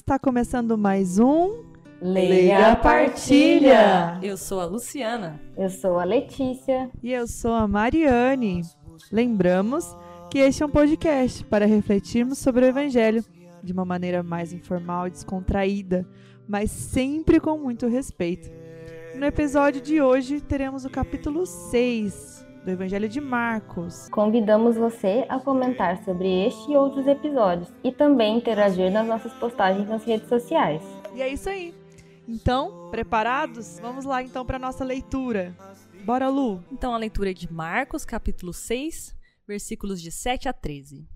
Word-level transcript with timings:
está 0.00 0.18
começando 0.18 0.78
mais 0.78 1.18
um 1.18 1.62
Leia 2.00 2.72
a 2.72 2.76
Partilha! 2.76 4.18
Eu 4.22 4.34
sou 4.38 4.58
a 4.58 4.64
Luciana. 4.64 5.38
Eu 5.54 5.68
sou 5.68 5.98
a 5.98 6.04
Letícia. 6.04 6.90
E 7.02 7.12
eu 7.12 7.26
sou 7.26 7.52
a 7.52 7.68
Mariane. 7.68 8.62
Lembramos 9.12 9.94
que 10.30 10.38
este 10.38 10.62
é 10.62 10.66
um 10.66 10.70
podcast 10.70 11.44
para 11.44 11.66
refletirmos 11.66 12.38
sobre 12.38 12.64
o 12.64 12.68
Evangelho 12.68 13.22
de 13.62 13.74
uma 13.74 13.84
maneira 13.84 14.22
mais 14.22 14.54
informal 14.54 15.06
e 15.06 15.10
descontraída, 15.10 16.08
mas 16.48 16.70
sempre 16.70 17.38
com 17.38 17.58
muito 17.58 17.86
respeito. 17.86 18.50
No 19.14 19.26
episódio 19.26 19.82
de 19.82 20.00
hoje 20.00 20.40
teremos 20.40 20.86
o 20.86 20.90
capítulo 20.90 21.44
6 21.44 22.46
do 22.64 22.70
Evangelho 22.70 23.08
de 23.08 23.20
Marcos. 23.20 24.08
Convidamos 24.10 24.76
você 24.76 25.24
a 25.28 25.40
comentar 25.40 26.02
sobre 26.04 26.46
este 26.46 26.70
e 26.70 26.76
outros 26.76 27.06
episódios 27.06 27.72
e 27.82 27.90
também 27.90 28.36
interagir 28.36 28.90
nas 28.90 29.06
nossas 29.06 29.32
postagens 29.34 29.88
nas 29.88 30.04
redes 30.04 30.28
sociais. 30.28 30.82
E 31.14 31.22
é 31.22 31.28
isso 31.28 31.48
aí. 31.48 31.74
Então, 32.28 32.88
preparados? 32.90 33.78
Vamos 33.80 34.04
lá 34.04 34.22
então 34.22 34.44
para 34.44 34.58
nossa 34.58 34.84
leitura. 34.84 35.56
Bora, 36.04 36.28
Lu. 36.28 36.62
Então 36.70 36.94
a 36.94 36.98
leitura 36.98 37.30
é 37.30 37.34
de 37.34 37.50
Marcos, 37.52 38.04
capítulo 38.04 38.52
6, 38.52 39.14
versículos 39.46 40.00
de 40.00 40.12
7 40.12 40.48
a 40.48 40.52
13. 40.52 41.08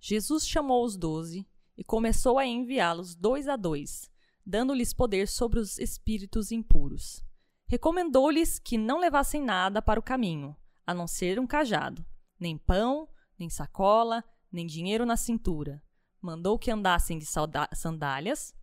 Jesus 0.00 0.46
chamou 0.46 0.84
os 0.84 0.96
doze 0.96 1.46
e 1.78 1.84
começou 1.84 2.38
a 2.38 2.46
enviá-los 2.46 3.14
dois 3.14 3.48
a 3.48 3.56
dois, 3.56 4.10
dando-lhes 4.44 4.92
poder 4.92 5.28
sobre 5.28 5.58
os 5.58 5.78
espíritos 5.78 6.50
impuros. 6.50 7.24
Recomendou-lhes 7.66 8.58
que 8.58 8.76
não 8.76 9.00
levassem 9.00 9.42
nada 9.42 9.80
para 9.80 9.98
o 9.98 10.02
caminho, 10.02 10.54
a 10.86 10.94
não 10.94 11.06
ser 11.06 11.38
um 11.38 11.46
cajado, 11.46 12.04
nem 12.38 12.56
pão, 12.56 13.08
nem 13.38 13.48
sacola, 13.48 14.24
nem 14.50 14.66
dinheiro 14.66 15.06
na 15.06 15.16
cintura. 15.16 15.82
Mandou 16.20 16.58
que 16.58 16.70
andassem 16.70 17.18
de 17.18 17.26
sandálias 17.74 18.54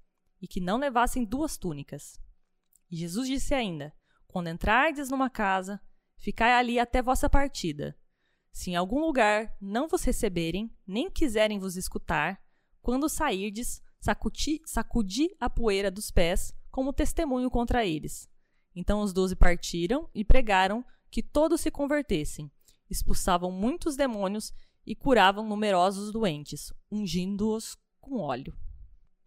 e 0.42 0.47
que 0.47 0.62
não 0.62 0.78
levassem 0.78 1.25
duas 1.25 1.58
túnicas. 1.58 2.20
E 2.90 2.95
Jesus 2.95 3.28
disse 3.28 3.53
ainda: 3.53 3.94
Quando 4.28 4.50
entrardes 4.50 5.09
numa 5.09 5.30
casa, 5.30 5.81
ficai 6.17 6.53
ali 6.53 6.80
até 6.80 7.02
vossa 7.02 7.30
partida. 7.30 7.97
Se 8.52 8.72
em 8.72 8.75
algum 8.75 9.00
lugar 9.00 9.56
não 9.62 9.88
vos 9.88 10.03
receberem, 10.03 10.73
nem 10.86 11.09
quiserem 11.09 11.59
vos 11.59 11.75
escutar, 11.75 12.42
quando 12.81 13.09
sairdes, 13.09 13.81
sacudi, 14.00 14.62
sacudi 14.66 15.36
a 15.40 15.50
poeira 15.50 15.92
dos 15.92 16.09
pés 16.09 16.53
como 16.72 16.94
testemunho 16.94 17.50
contra 17.50 17.86
eles. 17.86 18.30
Então 18.75 19.02
os 19.02 19.12
doze 19.12 19.36
partiram 19.36 20.09
e 20.14 20.23
pregaram 20.23 20.86
que 21.09 21.23
todos 21.23 21.61
se 21.61 21.71
convertessem, 21.71 22.52
expulsavam 22.89 23.52
muitos 23.52 23.95
demônios 23.95 24.53
e 24.85 24.95
curavam 24.95 25.47
numerosos 25.47 26.11
doentes, 26.11 26.73
ungindo-os 26.91 27.77
com 27.99 28.17
óleo. 28.17 28.57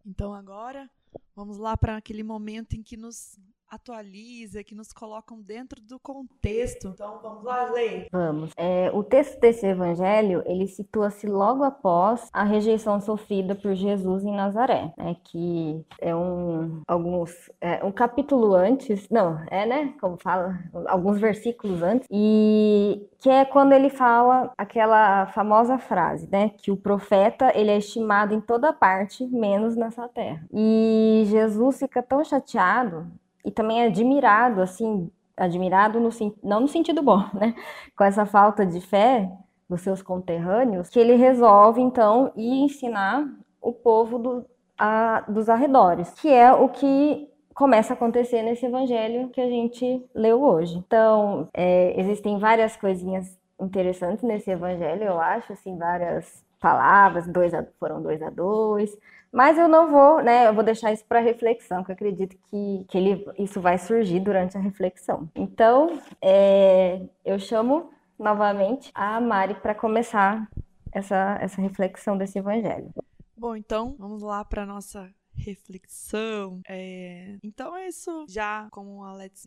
Então 0.04 0.34
agora 0.34 0.90
vamos 1.34 1.58
lá 1.58 1.76
para 1.76 1.96
aquele 1.96 2.22
momento 2.22 2.74
em 2.74 2.82
que 2.82 2.96
nos 2.96 3.38
atualiza, 3.72 4.62
que 4.62 4.74
nos 4.74 4.92
colocam 4.92 5.40
dentro 5.40 5.80
do 5.80 5.98
contexto. 5.98 6.88
Então, 6.88 7.18
vamos 7.22 7.42
lá, 7.42 7.70
Lei? 7.70 8.06
Vamos. 8.12 8.50
É, 8.54 8.90
o 8.92 9.02
texto 9.02 9.40
desse 9.40 9.66
evangelho, 9.66 10.42
ele 10.44 10.66
situa-se 10.66 11.26
logo 11.26 11.64
após 11.64 12.28
a 12.34 12.44
rejeição 12.44 13.00
sofrida 13.00 13.54
por 13.54 13.74
Jesus 13.74 14.24
em 14.24 14.36
Nazaré, 14.36 14.92
né, 14.98 15.16
que 15.24 15.82
é 16.00 16.14
um, 16.14 16.82
alguns, 16.86 17.50
é, 17.62 17.82
um 17.82 17.90
capítulo 17.90 18.54
antes, 18.54 19.08
não, 19.08 19.42
é, 19.50 19.64
né, 19.64 19.94
como 19.98 20.18
fala, 20.18 20.58
alguns 20.86 21.18
versículos 21.18 21.82
antes, 21.82 22.06
e 22.10 23.08
que 23.18 23.30
é 23.30 23.44
quando 23.44 23.72
ele 23.72 23.88
fala 23.88 24.52
aquela 24.58 25.26
famosa 25.28 25.78
frase, 25.78 26.28
né, 26.30 26.50
que 26.50 26.70
o 26.70 26.76
profeta, 26.76 27.52
ele 27.54 27.70
é 27.70 27.78
estimado 27.78 28.34
em 28.34 28.40
toda 28.40 28.72
parte, 28.72 29.26
menos 29.26 29.76
nessa 29.76 30.06
terra. 30.08 30.44
E 30.52 31.22
Jesus 31.26 31.78
fica 31.78 32.02
tão 32.02 32.22
chateado 32.22 33.10
e 33.44 33.50
também 33.50 33.82
admirado, 33.84 34.60
assim, 34.60 35.10
admirado 35.36 35.98
no, 35.98 36.10
não 36.42 36.60
no 36.60 36.68
sentido 36.68 37.02
bom, 37.02 37.24
né? 37.34 37.54
Com 37.96 38.04
essa 38.04 38.24
falta 38.26 38.64
de 38.64 38.80
fé 38.80 39.30
dos 39.68 39.80
seus 39.80 40.02
conterrâneos, 40.02 40.88
que 40.88 40.98
ele 40.98 41.14
resolve, 41.14 41.80
então, 41.80 42.32
ir 42.36 42.64
ensinar 42.64 43.26
o 43.60 43.72
povo 43.72 44.18
do, 44.18 44.44
a, 44.78 45.24
dos 45.28 45.48
arredores, 45.48 46.10
que 46.10 46.28
é 46.28 46.52
o 46.52 46.68
que 46.68 47.28
começa 47.54 47.92
a 47.92 47.96
acontecer 47.96 48.42
nesse 48.42 48.66
evangelho 48.66 49.28
que 49.28 49.40
a 49.40 49.48
gente 49.48 50.04
leu 50.14 50.42
hoje. 50.42 50.76
Então, 50.76 51.48
é, 51.54 51.98
existem 51.98 52.38
várias 52.38 52.76
coisinhas 52.76 53.38
interessantes 53.60 54.22
nesse 54.22 54.50
evangelho, 54.50 55.04
eu 55.04 55.20
acho, 55.20 55.52
assim, 55.52 55.76
várias 55.78 56.44
palavras, 56.60 57.26
dois 57.26 57.54
a, 57.54 57.64
foram 57.78 58.02
dois 58.02 58.22
a 58.22 58.30
dois, 58.30 58.96
mas 59.32 59.56
eu 59.56 59.66
não 59.66 59.90
vou, 59.90 60.22
né? 60.22 60.46
Eu 60.46 60.54
vou 60.54 60.62
deixar 60.62 60.92
isso 60.92 61.04
para 61.06 61.20
reflexão, 61.20 61.82
que 61.82 61.90
eu 61.90 61.94
acredito 61.94 62.36
que, 62.50 62.84
que 62.88 62.98
ele, 62.98 63.24
isso 63.38 63.60
vai 63.60 63.78
surgir 63.78 64.20
durante 64.20 64.56
a 64.56 64.60
reflexão. 64.60 65.28
Então, 65.34 65.98
é, 66.20 67.00
eu 67.24 67.38
chamo 67.38 67.90
novamente 68.18 68.90
a 68.94 69.20
Mari 69.20 69.54
para 69.54 69.74
começar 69.74 70.48
essa, 70.92 71.38
essa 71.40 71.60
reflexão 71.60 72.16
desse 72.18 72.38
evangelho. 72.38 72.92
Bom, 73.36 73.56
então 73.56 73.96
vamos 73.98 74.22
lá 74.22 74.44
para 74.44 74.66
nossa 74.66 75.10
reflexão. 75.34 76.60
É, 76.68 77.36
então 77.42 77.76
é 77.76 77.88
isso. 77.88 78.26
Já 78.28 78.68
como 78.70 79.02
a 79.02 79.10
Alex 79.10 79.46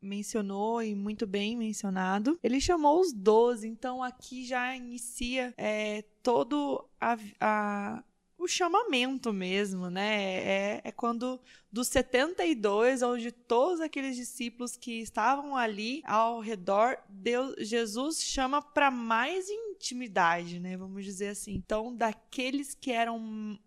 mencionou 0.00 0.82
e 0.82 0.94
muito 0.94 1.26
bem 1.26 1.56
mencionado. 1.56 2.38
Ele 2.42 2.60
chamou 2.60 3.00
os 3.00 3.12
12, 3.12 3.68
então 3.68 4.02
aqui 4.02 4.44
já 4.44 4.74
inicia 4.74 5.54
é, 5.56 6.02
todo 6.22 6.88
a, 7.00 7.16
a, 7.40 8.04
o 8.40 8.48
chamamento 8.48 9.32
mesmo, 9.34 9.90
né? 9.90 10.42
É, 10.42 10.80
é 10.84 10.92
quando 10.92 11.38
dos 11.70 11.88
72, 11.88 13.02
onde 13.02 13.30
todos 13.30 13.80
aqueles 13.80 14.16
discípulos 14.16 14.76
que 14.76 15.02
estavam 15.02 15.54
ali 15.54 16.02
ao 16.06 16.40
redor, 16.40 16.96
Deus, 17.08 17.54
Jesus 17.58 18.22
chama 18.24 18.62
para 18.62 18.90
mais 18.90 19.46
intimidade, 19.48 20.58
né? 20.58 20.74
Vamos 20.76 21.04
dizer 21.04 21.28
assim. 21.28 21.52
Então, 21.54 21.94
daqueles 21.94 22.74
que 22.74 22.90
eram 22.90 23.58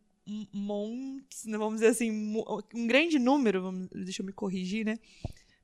montes, 0.52 1.46
né? 1.46 1.58
vamos 1.58 1.76
dizer 1.76 1.88
assim, 1.88 2.36
um 2.74 2.88
grande 2.88 3.20
número, 3.20 3.62
vamos, 3.62 3.90
deixa 3.90 4.22
eu 4.22 4.26
me 4.26 4.34
corrigir, 4.34 4.86
né? 4.86 4.98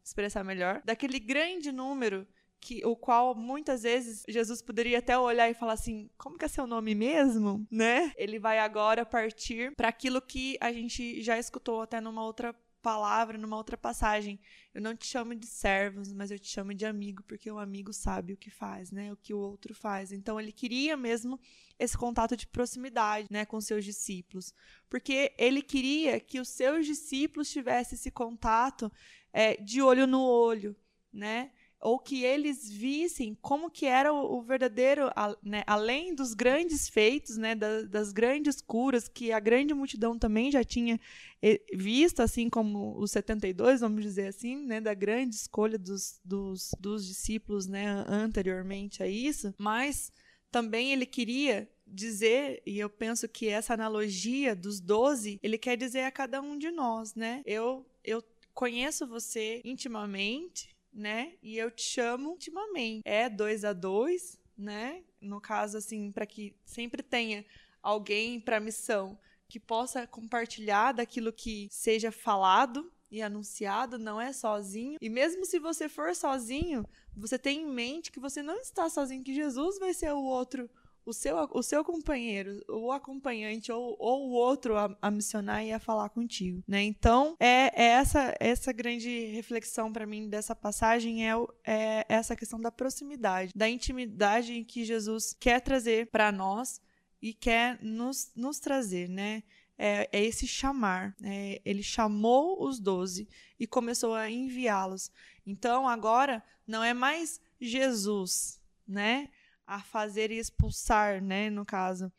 Expressar 0.04 0.44
melhor. 0.44 0.82
Daquele 0.86 1.20
grande 1.20 1.72
número 1.72 2.28
que 2.60 2.86
o 2.86 2.96
qual 2.96 3.34
muitas 3.34 3.84
vezes 3.84 4.24
Jesus 4.28 4.62
poderia 4.62 5.00
até 5.00 5.18
olhar 5.18 5.50
e 5.50 5.54
falar 5.54 5.74
assim, 5.74 6.10
como 6.18 6.38
que 6.38 6.46
é 6.46 6.48
seu 6.48 6.68
nome 6.68 6.94
mesmo, 6.94 7.66
né? 7.72 8.14
Ele 8.18 8.38
vai 8.40 8.60
agora 8.60 9.06
partir 9.06 9.76
para 9.76 9.88
aquilo 9.88 10.22
que 10.22 10.58
a 10.60 10.72
gente 10.72 11.22
já 11.22 11.38
escutou 11.38 11.82
até 11.82 12.02
numa 12.02 12.24
outra 12.24 12.54
palavra, 12.82 13.38
numa 13.38 13.58
outra 13.58 13.78
passagem. 13.78 14.40
Eu 14.74 14.82
não 14.82 14.96
te 14.96 15.06
chamo 15.06 15.36
de 15.36 15.46
servos, 15.46 16.14
mas 16.14 16.32
eu 16.32 16.40
te 16.40 16.48
chamo 16.48 16.74
de 16.74 16.86
amigo, 16.86 17.24
porque 17.24 17.52
o 17.52 17.60
amigo 17.60 17.94
sabe 17.94 18.34
o 18.34 18.38
que 18.38 18.50
faz, 18.50 18.92
né? 18.92 19.12
O 19.12 19.18
que 19.18 19.34
o 19.34 19.40
outro 19.40 19.74
faz. 19.74 20.12
Então 20.12 20.40
ele 20.40 20.52
queria 20.52 20.96
mesmo 20.96 21.40
esse 21.78 21.98
contato 21.98 22.36
de 22.36 22.46
proximidade, 22.46 23.28
né, 23.32 23.46
com 23.46 23.62
seus 23.62 23.86
discípulos, 23.86 24.54
porque 24.90 25.34
ele 25.38 25.62
queria 25.62 26.20
que 26.20 26.38
os 26.40 26.50
seus 26.50 26.86
discípulos 26.86 27.50
tivessem 27.50 27.96
esse 27.96 28.12
contato 28.12 28.92
é, 29.32 29.56
de 29.56 29.82
olho 29.82 30.06
no 30.06 30.22
olho, 30.22 30.76
né? 31.12 31.52
Ou 31.82 31.98
que 31.98 32.24
eles 32.24 32.70
vissem 32.70 33.38
como 33.42 33.72
que 33.72 33.86
era 33.86 34.14
o, 34.14 34.42
verdadeiro, 34.42 35.10
né, 35.42 35.64
além 35.66 36.14
dos 36.14 36.34
grandes 36.34 36.90
feitos, 36.90 37.38
né, 37.38 37.56
das, 37.56 37.88
das, 37.88 38.12
grandes 38.12 38.62
curas 38.62 39.08
que 39.08 39.32
a 39.32 39.40
grande 39.40 39.74
multidão 39.74 40.18
também 40.20 40.52
já 40.52 40.64
tinha 40.64 41.00
eh, 41.42 41.62
visto, 41.74 42.22
assim 42.22 42.50
como 42.50 42.98
os 42.98 43.12
72, 43.12 43.80
vamos 43.80 44.04
dizer 44.04 44.28
assim, 44.28 44.58
né, 44.66 44.82
da 44.82 44.94
grande 44.94 45.36
escolha 45.36 45.78
dos, 45.78 46.20
dos, 46.24 46.72
dos 46.80 47.08
discípulos 47.08 47.66
né, 47.66 48.04
anteriormente 48.08 49.02
a 49.02 49.08
isso, 49.08 49.54
mas 49.58 50.12
também 50.52 50.92
ele 50.92 51.06
queria 51.06 51.70
dizer, 51.88 52.62
e 52.66 52.78
eu 52.78 52.90
penso 52.90 53.28
que 53.28 53.48
essa 53.48 53.74
analogia 53.74 54.56
dos 54.56 54.80
12, 54.80 55.40
ele 55.42 55.58
quer 55.58 55.78
dizer 55.78 56.04
a 56.04 56.12
cada 56.12 56.42
um 56.42 56.58
de 56.58 56.70
nós, 56.70 57.16
né? 57.16 57.42
Eu, 57.46 57.86
eu 58.04 58.24
conheço 58.54 59.08
você 59.08 59.62
intimamente, 59.64 60.76
né? 60.94 61.34
E 61.42 61.58
eu 61.58 61.72
te 61.72 61.84
chamo 61.84 62.34
intimamente. 62.34 63.02
É 63.06 63.30
dois 63.30 63.64
a 63.64 63.74
dois, 63.74 64.40
né? 64.58 65.04
No 65.22 65.40
caso, 65.40 65.78
assim, 65.78 66.12
para 66.12 66.26
que 66.26 66.56
sempre 66.66 67.04
tenha 67.04 67.46
alguém 67.82 68.40
para 68.40 68.60
missão 68.60 69.18
que 69.48 69.60
possa 69.60 70.06
compartilhar 70.06 70.92
daquilo 70.92 71.34
que 71.34 71.68
seja 71.72 72.12
falado 72.12 72.92
e 73.12 73.22
anunciado, 73.22 73.98
não 73.98 74.22
é 74.22 74.32
sozinho. 74.32 74.98
E 75.02 75.10
mesmo 75.10 75.46
se 75.46 75.58
você 75.58 75.90
for 75.90 76.16
sozinho, 76.16 76.86
você 77.16 77.40
tem 77.40 77.64
em 77.64 77.66
mente 77.66 78.12
que 78.12 78.20
você 78.20 78.44
não 78.44 78.58
está 78.60 78.88
sozinho, 78.90 79.24
que 79.24 79.34
Jesus 79.34 79.80
vai 79.80 79.94
ser 79.94 80.14
o 80.14 80.22
outro 80.22 80.70
o 81.10 81.14
seu, 81.14 81.36
o 81.52 81.64
seu 81.64 81.84
companheiro, 81.84 82.64
o 82.70 82.92
acompanhante 82.92 83.72
ou, 83.72 83.96
ou 84.00 84.30
o 84.30 84.32
outro 84.32 84.78
a, 84.78 84.96
a 85.02 85.12
missionar 85.12 85.66
e 85.66 85.72
a 85.72 85.80
falar 85.80 86.10
contigo, 86.10 86.64
né? 86.68 86.84
Então, 86.84 87.36
é, 87.40 87.72
é 87.74 87.88
essa 87.88 88.36
essa 88.40 88.72
grande 88.72 89.26
reflexão 89.28 89.92
para 89.92 90.06
mim 90.06 90.30
dessa 90.30 90.56
passagem 90.56 91.28
é, 91.28 91.34
é 91.66 92.06
essa 92.08 92.36
questão 92.36 92.60
da 92.60 92.72
proximidade, 92.72 93.52
da 93.56 93.70
intimidade 93.70 94.64
que 94.64 94.86
Jesus 94.86 95.36
quer 95.40 95.60
trazer 95.62 96.08
para 96.08 96.32
nós 96.32 96.82
e 97.22 97.34
quer 97.34 97.78
nos, 97.82 98.32
nos 98.36 98.60
trazer, 98.60 99.10
né? 99.10 99.44
é, 99.80 100.10
é 100.12 100.24
esse 100.26 100.46
chamar. 100.46 101.16
É, 101.24 101.62
ele 101.64 101.82
chamou 101.82 102.62
os 102.62 102.80
doze 102.80 103.28
e 103.58 103.66
começou 103.66 104.14
a 104.14 104.30
enviá-los. 104.30 105.10
Então 105.48 105.88
agora 105.88 106.44
não 106.68 106.84
é 106.84 106.94
mais 106.94 107.40
Jesus, 107.60 108.62
né? 108.86 109.30
A 109.72 109.80
fazer 109.80 110.32
e 110.32 110.40
expulsar, 110.40 111.22
né? 111.22 111.50
No 111.52 111.64
caso. 111.64 112.12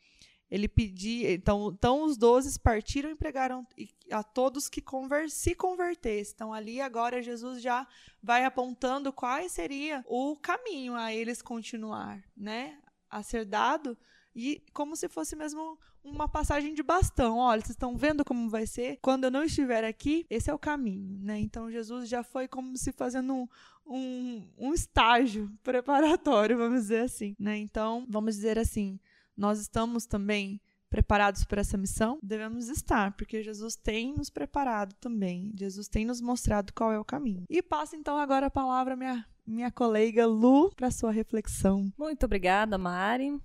Ele 0.49 0.67
pedia. 0.67 1.33
Então, 1.33 1.71
então 1.73 2.03
os 2.03 2.15
doze 2.15 2.57
partiram 2.57 3.09
e 3.09 3.15
pregaram 3.15 3.67
a 4.09 4.23
todos 4.23 4.69
que 4.69 4.81
conver, 4.81 5.29
se 5.29 5.53
convertessem. 5.53 6.33
Então, 6.33 6.53
ali 6.53 6.79
agora 6.79 7.21
Jesus 7.21 7.61
já 7.61 7.85
vai 8.23 8.45
apontando 8.45 9.11
qual 9.11 9.47
seria 9.49 10.03
o 10.07 10.37
caminho 10.37 10.95
a 10.95 11.13
eles 11.13 11.41
continuar, 11.41 12.23
né? 12.35 12.77
A 13.09 13.21
ser 13.21 13.43
dado 13.43 13.97
e 14.35 14.61
como 14.73 14.95
se 14.95 15.07
fosse 15.09 15.35
mesmo 15.35 15.77
uma 16.03 16.27
passagem 16.27 16.73
de 16.73 16.81
bastão. 16.81 17.37
Olha, 17.37 17.61
vocês 17.61 17.71
estão 17.71 17.95
vendo 17.95 18.25
como 18.25 18.49
vai 18.49 18.65
ser? 18.65 18.97
Quando 19.01 19.25
eu 19.25 19.31
não 19.31 19.43
estiver 19.43 19.83
aqui, 19.83 20.25
esse 20.29 20.49
é 20.49 20.53
o 20.53 20.59
caminho, 20.59 21.19
né? 21.21 21.39
Então 21.39 21.71
Jesus 21.71 22.09
já 22.09 22.23
foi 22.23 22.47
como 22.47 22.75
se 22.77 22.91
fazendo 22.91 23.33
um, 23.33 23.47
um, 23.85 24.47
um 24.57 24.73
estágio 24.73 25.51
preparatório, 25.63 26.57
vamos 26.57 26.81
dizer 26.81 27.03
assim, 27.03 27.35
né? 27.37 27.57
Então, 27.57 28.05
vamos 28.09 28.35
dizer 28.35 28.57
assim, 28.57 28.99
nós 29.35 29.59
estamos 29.59 30.05
também 30.05 30.59
preparados 30.89 31.45
para 31.45 31.61
essa 31.61 31.77
missão? 31.77 32.19
Devemos 32.21 32.67
estar, 32.67 33.13
porque 33.13 33.41
Jesus 33.41 33.77
tem 33.77 34.13
nos 34.13 34.29
preparado 34.29 34.93
também. 34.95 35.51
Jesus 35.55 35.87
tem 35.87 36.05
nos 36.05 36.19
mostrado 36.19 36.73
qual 36.73 36.91
é 36.91 36.99
o 36.99 37.05
caminho. 37.05 37.45
E 37.49 37.61
passo 37.61 37.95
então 37.95 38.17
agora 38.17 38.47
a 38.47 38.51
palavra 38.51 38.93
à 38.93 38.97
minha, 38.97 39.25
minha 39.47 39.71
colega 39.71 40.27
Lu 40.27 40.69
para 40.75 40.91
sua 40.91 41.11
reflexão. 41.11 41.91
Muito 41.97 42.25
obrigada, 42.25 42.77
Mari. 42.77 43.39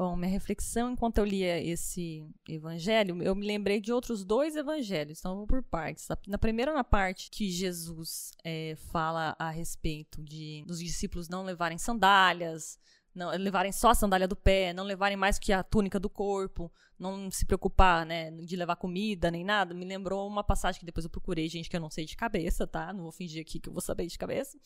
Bom, 0.00 0.16
minha 0.16 0.30
reflexão 0.30 0.90
enquanto 0.90 1.18
eu 1.18 1.26
lia 1.26 1.62
esse 1.62 2.26
evangelho, 2.48 3.22
eu 3.22 3.34
me 3.34 3.46
lembrei 3.46 3.78
de 3.82 3.92
outros 3.92 4.24
dois 4.24 4.56
evangelhos, 4.56 5.18
então 5.18 5.32
eu 5.32 5.36
vou 5.36 5.46
por 5.46 5.62
partes. 5.62 6.08
Na 6.26 6.38
primeira 6.38 6.72
na 6.72 6.82
parte 6.82 7.28
que 7.30 7.50
Jesus 7.50 8.30
é, 8.42 8.76
fala 8.90 9.36
a 9.38 9.50
respeito 9.50 10.22
de 10.22 10.64
dos 10.66 10.78
discípulos 10.78 11.28
não 11.28 11.42
levarem 11.42 11.76
sandálias, 11.76 12.78
não 13.14 13.28
levarem 13.32 13.72
só 13.72 13.90
a 13.90 13.94
sandália 13.94 14.26
do 14.26 14.34
pé, 14.34 14.72
não 14.72 14.84
levarem 14.84 15.18
mais 15.18 15.38
que 15.38 15.52
a 15.52 15.62
túnica 15.62 16.00
do 16.00 16.08
corpo, 16.08 16.72
não 16.98 17.30
se 17.30 17.44
preocupar, 17.44 18.06
né, 18.06 18.30
de 18.30 18.56
levar 18.56 18.76
comida 18.76 19.30
nem 19.30 19.44
nada, 19.44 19.74
me 19.74 19.84
lembrou 19.84 20.26
uma 20.26 20.42
passagem 20.42 20.80
que 20.80 20.86
depois 20.86 21.04
eu 21.04 21.10
procurei, 21.10 21.46
gente, 21.46 21.68
que 21.68 21.76
eu 21.76 21.80
não 21.80 21.90
sei 21.90 22.06
de 22.06 22.16
cabeça, 22.16 22.66
tá? 22.66 22.90
Não 22.90 23.02
vou 23.02 23.12
fingir 23.12 23.42
aqui 23.42 23.60
que 23.60 23.68
eu 23.68 23.72
vou 23.74 23.82
saber 23.82 24.06
de 24.06 24.16
cabeça, 24.16 24.58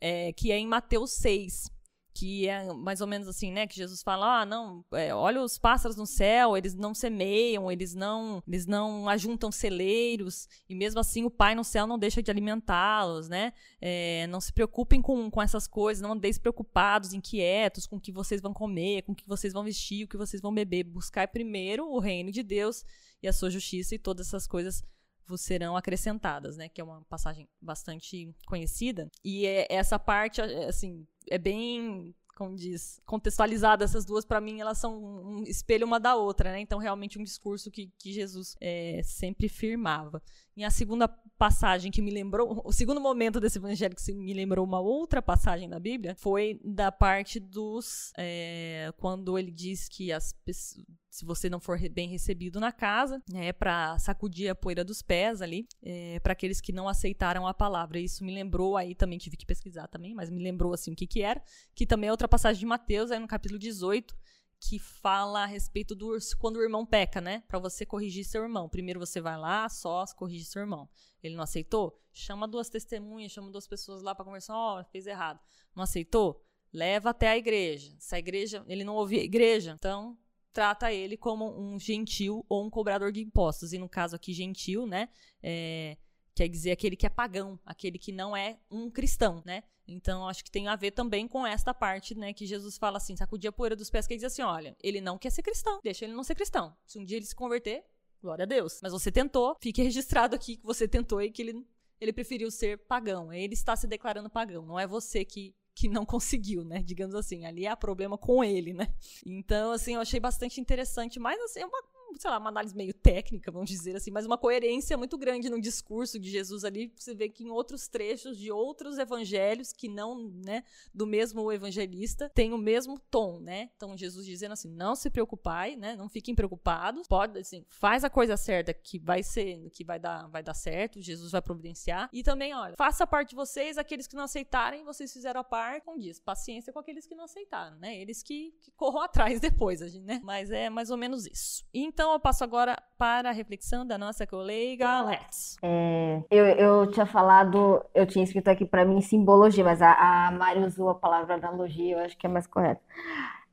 é, 0.00 0.32
que 0.32 0.50
é 0.50 0.56
em 0.56 0.66
Mateus 0.66 1.10
6, 1.10 1.76
que 2.18 2.48
é 2.48 2.72
mais 2.72 3.00
ou 3.00 3.06
menos 3.06 3.28
assim, 3.28 3.52
né? 3.52 3.64
Que 3.64 3.76
Jesus 3.76 4.02
fala, 4.02 4.40
ah, 4.40 4.46
não, 4.46 4.84
é, 4.92 5.14
olha 5.14 5.40
os 5.40 5.56
pássaros 5.56 5.96
no 5.96 6.04
céu, 6.04 6.56
eles 6.56 6.74
não 6.74 6.92
semeiam, 6.92 7.70
eles 7.70 7.94
não, 7.94 8.42
eles 8.44 8.66
não 8.66 9.08
ajuntam 9.08 9.52
celeiros, 9.52 10.48
e 10.68 10.74
mesmo 10.74 10.98
assim 10.98 11.24
o 11.24 11.30
Pai 11.30 11.54
no 11.54 11.62
céu 11.62 11.86
não 11.86 11.96
deixa 11.96 12.20
de 12.20 12.28
alimentá-los, 12.28 13.28
né? 13.28 13.52
É, 13.80 14.26
não 14.26 14.40
se 14.40 14.52
preocupem 14.52 15.00
com, 15.00 15.30
com 15.30 15.40
essas 15.40 15.68
coisas, 15.68 16.02
não 16.02 16.12
andeis 16.12 16.38
preocupados, 16.38 17.12
inquietos 17.12 17.86
com 17.86 17.96
o 17.96 18.00
que 18.00 18.10
vocês 18.10 18.40
vão 18.40 18.52
comer, 18.52 19.02
com 19.02 19.12
o 19.12 19.14
que 19.14 19.26
vocês 19.26 19.52
vão 19.52 19.62
vestir, 19.62 20.04
o 20.04 20.08
que 20.08 20.16
vocês 20.16 20.42
vão 20.42 20.52
beber. 20.52 20.82
Buscai 20.82 21.28
primeiro 21.28 21.88
o 21.88 22.00
reino 22.00 22.32
de 22.32 22.42
Deus 22.42 22.84
e 23.22 23.28
a 23.28 23.32
sua 23.32 23.48
justiça 23.48 23.94
e 23.94 23.98
todas 23.98 24.26
essas 24.26 24.48
coisas 24.48 24.82
vos 25.28 25.40
serão 25.42 25.76
acrescentadas, 25.76 26.56
né? 26.56 26.68
Que 26.68 26.80
é 26.80 26.84
uma 26.84 27.02
passagem 27.02 27.46
bastante 27.60 28.34
conhecida. 28.46 29.10
E 29.24 29.46
é, 29.46 29.66
essa 29.70 29.98
parte, 29.98 30.40
assim, 30.40 31.06
é 31.30 31.38
bem 31.38 32.14
como 32.38 32.54
diz, 32.54 33.00
contextualizada 33.04 33.84
essas 33.84 34.04
duas, 34.04 34.24
para 34.24 34.40
mim, 34.40 34.60
elas 34.60 34.78
são 34.78 34.96
um 34.96 35.42
espelho 35.42 35.84
uma 35.84 35.98
da 35.98 36.14
outra, 36.14 36.52
né? 36.52 36.60
Então, 36.60 36.78
realmente, 36.78 37.18
um 37.18 37.24
discurso 37.24 37.68
que, 37.68 37.90
que 37.98 38.12
Jesus 38.12 38.54
é, 38.60 39.00
sempre 39.02 39.48
firmava. 39.48 40.22
E 40.56 40.62
a 40.62 40.70
segunda 40.70 41.08
passagem 41.36 41.90
que 41.90 42.00
me 42.00 42.12
lembrou, 42.12 42.62
o 42.64 42.72
segundo 42.72 43.00
momento 43.00 43.40
desse 43.40 43.58
evangelho 43.58 43.96
que 43.96 44.14
me 44.14 44.32
lembrou 44.32 44.64
uma 44.64 44.78
outra 44.78 45.20
passagem 45.20 45.68
da 45.68 45.80
Bíblia, 45.80 46.14
foi 46.14 46.60
da 46.64 46.92
parte 46.92 47.40
dos. 47.40 48.12
É, 48.16 48.92
quando 48.98 49.36
ele 49.36 49.50
diz 49.50 49.88
que 49.88 50.12
as 50.12 50.32
pessoas 50.32 50.86
se 51.10 51.24
você 51.24 51.48
não 51.48 51.58
for 51.58 51.78
bem 51.88 52.08
recebido 52.08 52.60
na 52.60 52.70
casa, 52.70 53.22
é 53.34 53.52
para 53.52 53.98
sacudir 53.98 54.50
a 54.50 54.54
poeira 54.54 54.84
dos 54.84 55.00
pés 55.00 55.40
ali, 55.40 55.66
é, 55.82 56.20
para 56.20 56.32
aqueles 56.32 56.60
que 56.60 56.72
não 56.72 56.88
aceitaram 56.88 57.46
a 57.46 57.54
palavra. 57.54 57.98
Isso 57.98 58.24
me 58.24 58.32
lembrou 58.32 58.76
aí 58.76 58.94
também 58.94 59.18
tive 59.18 59.36
que 59.36 59.46
pesquisar 59.46 59.88
também, 59.88 60.14
mas 60.14 60.30
me 60.30 60.42
lembrou 60.42 60.72
assim 60.72 60.92
o 60.92 60.96
que 60.96 61.06
que 61.06 61.22
era, 61.22 61.42
que 61.74 61.86
também 61.86 62.08
é 62.08 62.10
outra 62.10 62.28
passagem 62.28 62.60
de 62.60 62.66
Mateus, 62.66 63.10
aí 63.10 63.18
no 63.18 63.26
capítulo 63.26 63.58
18, 63.58 64.14
que 64.60 64.78
fala 64.78 65.44
a 65.44 65.46
respeito 65.46 65.94
do 65.94 66.16
quando 66.38 66.56
o 66.56 66.62
irmão 66.62 66.84
peca, 66.84 67.20
né? 67.20 67.42
Para 67.46 67.58
você 67.58 67.86
corrigir 67.86 68.24
seu 68.24 68.42
irmão. 68.42 68.68
Primeiro 68.68 68.98
você 68.98 69.20
vai 69.20 69.36
lá, 69.36 69.68
só 69.68 70.04
corrige 70.16 70.44
seu 70.44 70.60
irmão. 70.60 70.88
Ele 71.22 71.36
não 71.36 71.44
aceitou? 71.44 71.98
Chama 72.12 72.48
duas 72.48 72.68
testemunhas, 72.68 73.32
chama 73.32 73.50
duas 73.50 73.66
pessoas 73.66 74.02
lá 74.02 74.14
para 74.14 74.24
conversar, 74.24 74.54
ó, 74.54 74.80
oh, 74.80 74.84
fez 74.84 75.06
errado. 75.06 75.40
Não 75.74 75.84
aceitou? 75.84 76.44
Leva 76.72 77.10
até 77.10 77.28
a 77.28 77.36
igreja. 77.36 77.94
Se 77.98 78.14
a 78.14 78.18
igreja, 78.18 78.64
ele 78.66 78.84
não 78.84 78.96
ouvir 78.96 79.20
a 79.20 79.24
igreja, 79.24 79.74
então 79.78 80.18
trata 80.58 80.92
ele 80.92 81.16
como 81.16 81.56
um 81.56 81.78
gentil 81.78 82.44
ou 82.48 82.66
um 82.66 82.68
cobrador 82.68 83.12
de 83.12 83.20
impostos. 83.20 83.72
E 83.72 83.78
no 83.78 83.88
caso 83.88 84.16
aqui, 84.16 84.32
gentil, 84.32 84.88
né? 84.88 85.08
É, 85.40 85.96
quer 86.34 86.48
dizer 86.48 86.72
aquele 86.72 86.96
que 86.96 87.06
é 87.06 87.08
pagão, 87.08 87.60
aquele 87.64 87.96
que 87.96 88.10
não 88.10 88.36
é 88.36 88.58
um 88.68 88.90
cristão, 88.90 89.40
né? 89.46 89.62
Então, 89.86 90.26
acho 90.26 90.42
que 90.42 90.50
tem 90.50 90.66
a 90.66 90.74
ver 90.74 90.90
também 90.90 91.28
com 91.28 91.46
esta 91.46 91.72
parte, 91.72 92.12
né? 92.12 92.32
Que 92.32 92.44
Jesus 92.44 92.76
fala 92.76 92.96
assim, 92.96 93.16
sacudir 93.16 93.48
a 93.48 93.52
poeira 93.52 93.76
dos 93.76 93.88
pés, 93.88 94.08
que 94.08 94.16
diz 94.16 94.24
assim, 94.24 94.42
olha, 94.42 94.76
ele 94.82 95.00
não 95.00 95.16
quer 95.16 95.30
ser 95.30 95.42
cristão, 95.42 95.78
deixa 95.80 96.04
ele 96.04 96.12
não 96.12 96.24
ser 96.24 96.34
cristão. 96.34 96.76
Se 96.84 96.98
um 96.98 97.04
dia 97.04 97.18
ele 97.18 97.26
se 97.26 97.36
converter, 97.36 97.84
glória 98.20 98.42
a 98.42 98.46
Deus. 98.46 98.80
Mas 98.82 98.90
você 98.90 99.12
tentou, 99.12 99.56
fique 99.62 99.80
registrado 99.80 100.34
aqui 100.34 100.56
que 100.56 100.66
você 100.66 100.88
tentou 100.88 101.22
e 101.22 101.30
que 101.30 101.40
ele, 101.40 101.64
ele 102.00 102.12
preferiu 102.12 102.50
ser 102.50 102.78
pagão. 102.78 103.32
Ele 103.32 103.54
está 103.54 103.76
se 103.76 103.86
declarando 103.86 104.28
pagão, 104.28 104.66
não 104.66 104.76
é 104.76 104.88
você 104.88 105.24
que 105.24 105.54
que 105.78 105.88
não 105.88 106.04
conseguiu, 106.04 106.64
né? 106.64 106.82
Digamos 106.82 107.14
assim, 107.14 107.46
ali 107.46 107.64
há 107.64 107.76
problema 107.76 108.18
com 108.18 108.42
ele, 108.42 108.72
né? 108.72 108.88
Então, 109.24 109.70
assim, 109.70 109.94
eu 109.94 110.00
achei 110.00 110.18
bastante 110.18 110.60
interessante, 110.60 111.20
mas 111.20 111.40
assim, 111.40 111.60
é 111.60 111.66
uma 111.66 111.82
sei 112.16 112.30
lá, 112.30 112.38
uma 112.38 112.50
análise 112.50 112.74
meio 112.76 112.94
técnica, 112.94 113.50
vamos 113.50 113.68
dizer 113.68 113.96
assim, 113.96 114.10
mas 114.10 114.26
uma 114.26 114.38
coerência 114.38 114.96
muito 114.96 115.18
grande 115.18 115.48
no 115.50 115.60
discurso 115.60 116.18
de 116.18 116.30
Jesus 116.30 116.64
ali. 116.64 116.92
Você 116.96 117.14
vê 117.14 117.28
que 117.28 117.44
em 117.44 117.50
outros 117.50 117.88
trechos 117.88 118.38
de 118.38 118.50
outros 118.50 118.98
evangelhos, 118.98 119.72
que 119.72 119.88
não, 119.88 120.28
né, 120.28 120.64
do 120.92 121.06
mesmo 121.06 121.50
evangelista, 121.52 122.30
tem 122.34 122.52
o 122.52 122.58
mesmo 122.58 122.98
tom, 123.10 123.40
né? 123.40 123.70
Então, 123.76 123.96
Jesus 123.96 124.26
dizendo 124.26 124.52
assim: 124.52 124.68
não 124.68 124.94
se 124.94 125.10
preocupai, 125.10 125.76
né? 125.76 125.96
Não 125.96 126.08
fiquem 126.08 126.34
preocupados. 126.34 127.06
Pode, 127.06 127.38
assim, 127.38 127.64
faz 127.68 128.04
a 128.04 128.10
coisa 128.10 128.36
certa 128.36 128.72
que 128.72 128.98
vai 128.98 129.22
ser, 129.22 129.70
que 129.70 129.84
vai 129.84 129.98
dar, 129.98 130.28
vai 130.28 130.42
dar 130.42 130.54
certo, 130.54 131.00
Jesus 131.00 131.32
vai 131.32 131.42
providenciar. 131.42 132.08
E 132.12 132.22
também, 132.22 132.54
olha, 132.54 132.76
faça 132.76 133.04
a 133.04 133.06
parte 133.06 133.30
de 133.30 133.36
vocês, 133.36 133.78
aqueles 133.78 134.06
que 134.06 134.16
não 134.16 134.24
aceitarem, 134.24 134.84
vocês 134.84 135.12
fizeram 135.12 135.40
a 135.40 135.44
parte, 135.44 135.84
como 135.84 135.98
diz, 135.98 136.20
paciência 136.20 136.72
com 136.72 136.78
aqueles 136.78 137.06
que 137.06 137.14
não 137.14 137.24
aceitaram, 137.24 137.78
né? 137.78 137.98
Eles 138.00 138.22
que, 138.22 138.54
que 138.60 138.70
corram 138.72 139.02
atrás 139.02 139.40
depois, 139.40 139.80
né? 140.02 140.20
Mas 140.22 140.50
é 140.50 140.70
mais 140.70 140.90
ou 140.90 140.96
menos 140.96 141.26
isso. 141.26 141.64
Então, 141.72 141.97
então 141.98 142.12
eu 142.12 142.20
passo 142.20 142.44
agora 142.44 142.76
para 142.96 143.30
a 143.30 143.32
reflexão 143.32 143.84
da 143.84 143.98
nossa 143.98 144.24
colega 144.24 144.88
Alex. 144.88 145.56
É, 145.60 146.22
eu, 146.30 146.46
eu 146.46 146.86
tinha 146.92 147.04
falado, 147.04 147.84
eu 147.92 148.06
tinha 148.06 148.22
escrito 148.22 148.46
aqui 148.46 148.64
para 148.64 148.84
mim 148.84 149.00
simbologia, 149.00 149.64
mas 149.64 149.82
a, 149.82 150.28
a 150.28 150.30
Mari 150.30 150.60
usou 150.60 150.90
a 150.90 150.94
palavra 150.94 151.34
analogia, 151.34 151.96
eu 151.96 152.04
acho 152.04 152.16
que 152.16 152.24
é 152.24 152.30
mais 152.30 152.46
correto. 152.46 152.80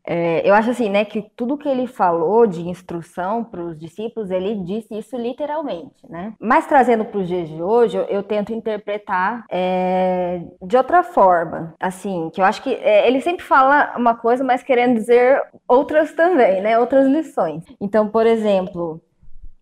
É, 0.08 0.48
eu 0.48 0.54
acho 0.54 0.70
assim, 0.70 0.90
né, 0.90 1.04
que 1.04 1.24
tudo 1.36 1.58
que 1.58 1.68
ele 1.68 1.88
falou 1.88 2.46
de 2.46 2.68
instrução 2.68 3.44
para 3.44 3.62
os 3.62 3.78
discípulos, 3.78 4.30
ele 4.30 4.56
disse 4.64 4.96
isso 4.98 5.18
literalmente, 5.18 5.96
né? 6.08 6.34
Mas 6.40 6.68
trazendo 6.68 7.06
para 7.06 7.20
os 7.20 7.28
dias 7.28 7.50
de 7.50 7.62
hoje, 7.62 7.98
eu, 7.98 8.04
eu 8.04 8.24
tento 8.24 8.54
interpretar 8.54 9.46
é, 9.50 10.44
de 10.62 10.78
outra 10.78 11.02
forma, 11.02 11.74
assim, 11.80 12.30
que 12.32 12.40
eu 12.40 12.46
acho 12.46 12.62
que 12.62 12.74
é, 12.74 13.08
ele 13.08 13.20
sempre 13.20 13.44
fala 13.44 13.96
uma 13.98 14.16
coisa, 14.16 14.44
mas 14.44 14.62
querendo 14.62 14.94
dizer 14.94 15.42
outras 15.68 16.14
também, 16.14 16.62
né? 16.62 16.78
Outras 16.78 17.08
lições. 17.08 17.64
Então, 17.82 18.08
por 18.08 18.28
exemplo, 18.28 19.02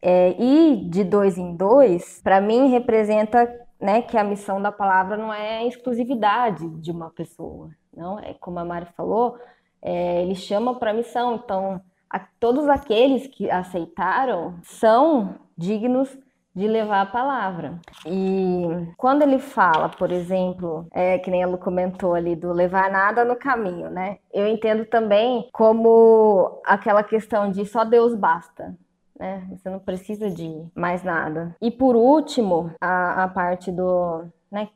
é, 0.02 0.36
ir 0.38 0.90
de 0.90 1.06
dois 1.06 1.38
em 1.38 1.56
dois, 1.56 2.20
para 2.22 2.42
mim 2.42 2.70
representa, 2.70 3.50
né, 3.80 4.02
que 4.02 4.18
a 4.18 4.24
missão 4.24 4.62
da 4.62 4.72
palavra 4.72 5.16
não 5.16 5.34
é 5.34 5.66
exclusividade 5.66 6.68
de 6.82 6.92
uma 6.92 7.10
pessoa, 7.10 7.70
não 7.96 8.20
é 8.20 8.34
como 8.34 8.60
a 8.60 8.66
Mari 8.66 8.88
falou 8.98 9.38
é, 9.84 10.22
ele 10.22 10.36
chama 10.36 10.76
para 10.76 10.92
a 10.92 10.94
missão. 10.94 11.36
Então, 11.36 11.82
a, 12.10 12.20
todos 12.40 12.68
aqueles 12.70 13.28
que 13.28 13.52
aceitaram 13.52 14.56
são 14.64 15.36
dignos 15.58 16.18
de 16.56 16.68
levar 16.68 17.02
a 17.02 17.06
palavra. 17.06 17.80
E 18.06 18.68
quando 18.96 19.24
ele 19.24 19.40
fala, 19.40 19.90
por 19.90 20.12
exemplo, 20.12 20.86
é, 20.92 21.18
que 21.18 21.32
nem 21.32 21.42
ela 21.42 21.58
comentou 21.58 22.14
ali, 22.14 22.36
do 22.36 22.54
levar 22.54 22.92
nada 22.92 23.26
no 23.26 23.36
caminho, 23.36 23.90
né? 23.90 24.20
Eu 24.32 24.48
entendo 24.48 24.86
também 24.86 25.50
como 25.52 26.62
aquela 26.64 27.04
questão 27.04 27.50
de 27.50 27.66
só 27.66 27.84
Deus 27.84 28.14
basta. 28.14 28.76
Né? 29.20 29.48
Você 29.52 29.70
não 29.70 29.80
precisa 29.80 30.30
de 30.30 30.66
mais 30.76 31.04
nada. 31.04 31.56
E 31.62 31.72
por 31.72 31.96
último, 31.96 32.72
a, 32.80 33.24
a 33.24 33.28
parte 33.28 33.72
do. 33.72 34.26
Né, 34.52 34.70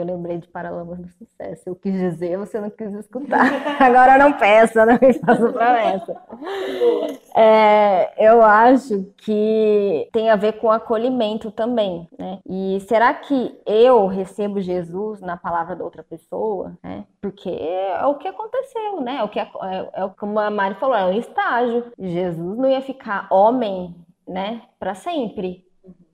eu 0.00 0.06
lembrei 0.06 0.38
de 0.38 0.48
Paralamas 0.48 0.98
do 0.98 1.08
Sucesso. 1.08 1.62
Eu 1.66 1.76
quis 1.76 1.92
dizer, 1.92 2.38
você 2.38 2.60
não 2.60 2.70
quis 2.70 2.92
escutar. 2.94 3.40
Agora 3.80 4.18
não 4.18 4.32
peça, 4.32 4.86
não 4.86 4.98
me 5.00 5.12
faça 5.14 5.52
promessa. 5.52 6.16
É, 7.34 8.26
eu 8.26 8.42
acho 8.42 9.12
que 9.18 10.08
tem 10.12 10.30
a 10.30 10.36
ver 10.36 10.54
com 10.54 10.70
acolhimento 10.70 11.50
também, 11.50 12.08
né? 12.18 12.38
E 12.48 12.80
será 12.88 13.14
que 13.14 13.58
eu 13.66 14.06
recebo 14.06 14.60
Jesus 14.60 15.20
na 15.20 15.36
palavra 15.36 15.76
da 15.76 15.84
outra 15.84 16.02
pessoa, 16.02 16.76
né? 16.82 17.04
Porque 17.20 17.50
é 17.50 18.04
o 18.06 18.16
que 18.16 18.28
aconteceu, 18.28 19.00
né? 19.00 19.16
É 19.16 19.22
o 19.22 19.28
que 19.28 19.38
é, 19.38 19.48
é 19.94 20.08
como 20.18 20.38
a 20.38 20.50
Mari 20.50 20.74
falou, 20.76 20.96
é 20.96 21.04
um 21.04 21.18
estágio. 21.18 21.92
Jesus 21.98 22.58
não 22.58 22.68
ia 22.68 22.80
ficar 22.80 23.26
homem, 23.30 23.94
né, 24.26 24.62
para 24.78 24.94
sempre. 24.94 25.64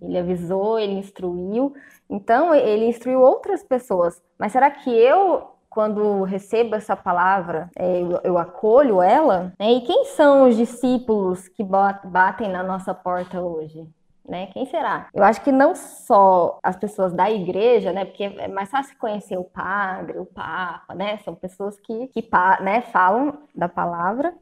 Ele 0.00 0.18
avisou, 0.18 0.78
ele 0.78 0.94
instruiu. 0.94 1.74
Então, 2.08 2.54
ele 2.54 2.86
instruiu 2.86 3.20
outras 3.20 3.62
pessoas. 3.62 4.22
Mas 4.38 4.52
será 4.52 4.70
que 4.70 4.90
eu 4.90 5.56
quando 5.76 6.22
recebo 6.22 6.74
essa 6.74 6.96
palavra, 6.96 7.68
é, 7.76 8.00
eu, 8.24 8.38
acolho 8.38 9.02
ela? 9.02 9.52
Né? 9.60 9.72
E 9.72 9.82
quem 9.82 10.06
são 10.06 10.48
os 10.48 10.56
discípulos 10.56 11.48
que 11.48 11.62
batem 11.62 12.48
na 12.48 12.62
nossa 12.62 12.94
porta 12.94 13.42
hoje? 13.42 13.86
Né? 14.26 14.46
Quem 14.46 14.64
será? 14.64 15.08
Eu 15.12 15.22
acho 15.22 15.42
que 15.42 15.52
não 15.52 15.74
só 15.74 16.58
as 16.62 16.76
pessoas 16.76 17.12
da 17.12 17.30
igreja, 17.30 17.92
né? 17.92 18.06
Porque 18.06 18.24
é 18.24 18.48
mais 18.48 18.70
fácil 18.70 18.96
conhecer 18.98 19.36
o 19.36 19.44
padre, 19.44 20.18
o 20.18 20.24
papa, 20.24 20.94
né? 20.94 21.18
São 21.18 21.34
pessoas 21.34 21.78
que, 21.78 22.06
que 22.08 22.26
né, 22.62 22.80
falam 22.80 23.38
da 23.54 23.68
palavra. 23.68 24.34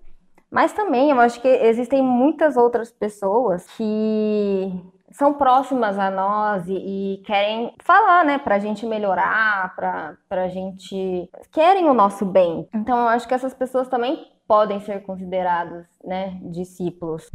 Mas 0.48 0.72
também 0.72 1.10
eu 1.10 1.18
acho 1.18 1.40
que 1.40 1.48
existem 1.48 2.00
muitas 2.00 2.56
outras 2.56 2.92
pessoas 2.92 3.66
que 3.76 4.72
são 5.14 5.32
próximas 5.32 5.98
a 5.98 6.10
nós 6.10 6.66
e, 6.68 6.74
e 6.74 7.22
querem 7.24 7.72
falar, 7.82 8.24
né, 8.24 8.36
pra 8.36 8.58
gente 8.58 8.84
melhorar, 8.84 9.74
pra, 9.76 10.16
pra 10.28 10.48
gente. 10.48 11.30
querem 11.52 11.88
o 11.88 11.94
nosso 11.94 12.26
bem. 12.26 12.68
Então 12.74 12.98
eu 12.98 13.08
acho 13.08 13.26
que 13.26 13.34
essas 13.34 13.54
pessoas 13.54 13.88
também 13.88 14.26
podem 14.46 14.80
ser 14.80 15.02
consideradas, 15.04 15.86
né, 16.04 16.38
discípulos. 16.42 17.30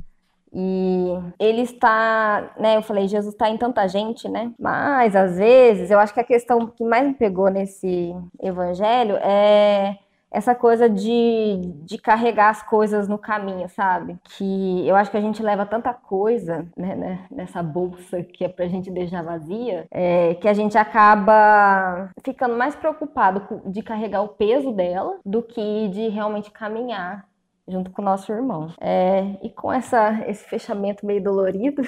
E 0.52 1.14
ele 1.40 1.62
está, 1.62 2.54
né? 2.58 2.78
Eu 2.78 2.82
falei, 2.82 3.08
Jesus 3.08 3.36
está 3.36 3.48
em 3.50 3.58
tanta 3.58 3.88
gente, 3.88 4.28
né? 4.28 4.52
Mas 4.60 5.16
às 5.16 5.38
vezes 5.38 5.92
eu 5.92 6.00
acho 6.00 6.12
que 6.14 6.20
a 6.20 6.24
questão 6.24 6.66
que 6.66 6.84
mais 6.84 7.06
me 7.06 7.14
pegou 7.14 7.50
nesse 7.52 8.16
evangelho 8.42 9.16
é 9.18 9.96
essa 10.32 10.54
coisa 10.54 10.90
de, 10.90 11.60
de 11.84 11.98
carregar 11.98 12.50
as 12.50 12.62
coisas 12.62 13.08
no 13.08 13.18
caminho, 13.18 13.68
sabe? 13.70 14.18
Que 14.24 14.88
eu 14.88 14.96
acho 14.96 15.10
que 15.10 15.18
a 15.18 15.22
gente 15.22 15.42
leva 15.42 15.66
tanta 15.66 15.94
coisa 15.94 16.68
né, 16.78 16.96
né, 16.96 17.26
nessa 17.32 17.64
bolsa 17.64 18.22
que 18.24 18.44
é 18.44 18.50
pra 18.50 18.68
gente 18.68 18.92
deixar 18.92 19.24
vazia, 19.24 19.88
é, 19.92 20.36
que 20.36 20.48
a 20.48 20.54
gente 20.54 20.78
acaba 20.78 22.10
ficando 22.24 22.56
mais 22.56 22.76
preocupado 22.76 23.62
de 23.66 23.82
carregar 23.82 24.22
o 24.22 24.30
peso 24.30 24.72
dela 24.72 25.18
do 25.26 25.42
que 25.42 25.88
de 25.90 26.10
realmente 26.10 26.52
caminhar 26.52 27.28
junto 27.68 27.92
com 27.92 28.02
o 28.02 28.06
nosso 28.06 28.32
irmão. 28.32 28.74
É, 28.82 29.38
e 29.44 29.50
com 29.50 29.72
essa, 29.72 30.24
esse 30.28 30.44
fechamento 30.48 31.06
meio 31.06 31.24
dolorido, 31.24 31.82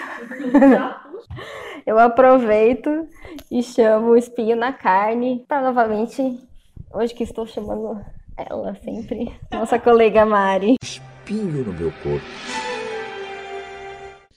eu 1.85 1.97
aproveito 1.97 3.07
e 3.49 3.63
chamo 3.63 4.11
o 4.11 4.17
espinho 4.17 4.55
na 4.55 4.71
carne 4.71 5.43
para 5.47 5.61
novamente, 5.61 6.39
hoje 6.93 7.13
que 7.13 7.23
estou 7.23 7.45
chamando 7.47 7.99
ela 8.37 8.75
sempre, 8.75 9.31
nossa 9.51 9.79
colega 9.79 10.25
Mari. 10.25 10.75
Espinho 10.81 11.65
no 11.65 11.73
meu 11.73 11.91
corpo. 12.03 12.25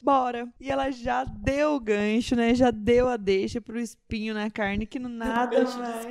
Bora. 0.03 0.47
E 0.61 0.71
ela 0.71 0.91
já 0.91 1.25
deu 1.25 1.77
o 1.77 1.81
gancho, 1.81 2.37
né? 2.37 2.55
Já 2.55 2.71
deu 2.71 3.09
a 3.09 3.17
deixa 3.17 3.61
pro 3.61 3.81
espinho 3.81 4.35
na 4.35 4.51
carne, 4.51 4.87
que 4.87 4.99
não 4.99 5.09
nada 5.09 5.65
mais. 5.65 6.07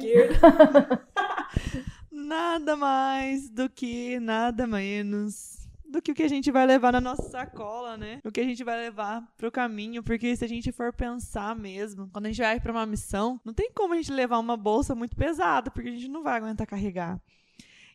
nada 2.11 2.75
mais 2.75 3.49
do 3.49 3.69
que 3.69 4.19
nada 4.19 4.65
menos 4.65 5.63
do 5.93 6.01
que 6.01 6.11
o 6.11 6.15
que 6.15 6.23
a 6.23 6.27
gente 6.27 6.51
vai 6.51 6.65
levar 6.65 6.91
na 6.91 6.99
nossa 6.99 7.21
sacola, 7.29 7.95
né? 7.95 8.19
O 8.25 8.31
que 8.31 8.39
a 8.39 8.43
gente 8.43 8.63
vai 8.63 8.75
levar 8.77 9.23
pro 9.37 9.51
caminho, 9.51 10.01
porque 10.01 10.35
se 10.35 10.43
a 10.43 10.47
gente 10.47 10.71
for 10.71 10.91
pensar 10.91 11.55
mesmo, 11.55 12.09
quando 12.11 12.25
a 12.25 12.29
gente 12.29 12.41
vai 12.41 12.59
para 12.59 12.71
uma 12.71 12.85
missão, 12.87 13.39
não 13.45 13.53
tem 13.53 13.71
como 13.71 13.93
a 13.93 13.97
gente 13.97 14.11
levar 14.11 14.39
uma 14.39 14.57
bolsa 14.57 14.95
muito 14.95 15.15
pesada, 15.15 15.69
porque 15.69 15.89
a 15.89 15.91
gente 15.91 16.07
não 16.07 16.23
vai 16.23 16.37
aguentar 16.37 16.65
carregar. 16.65 17.21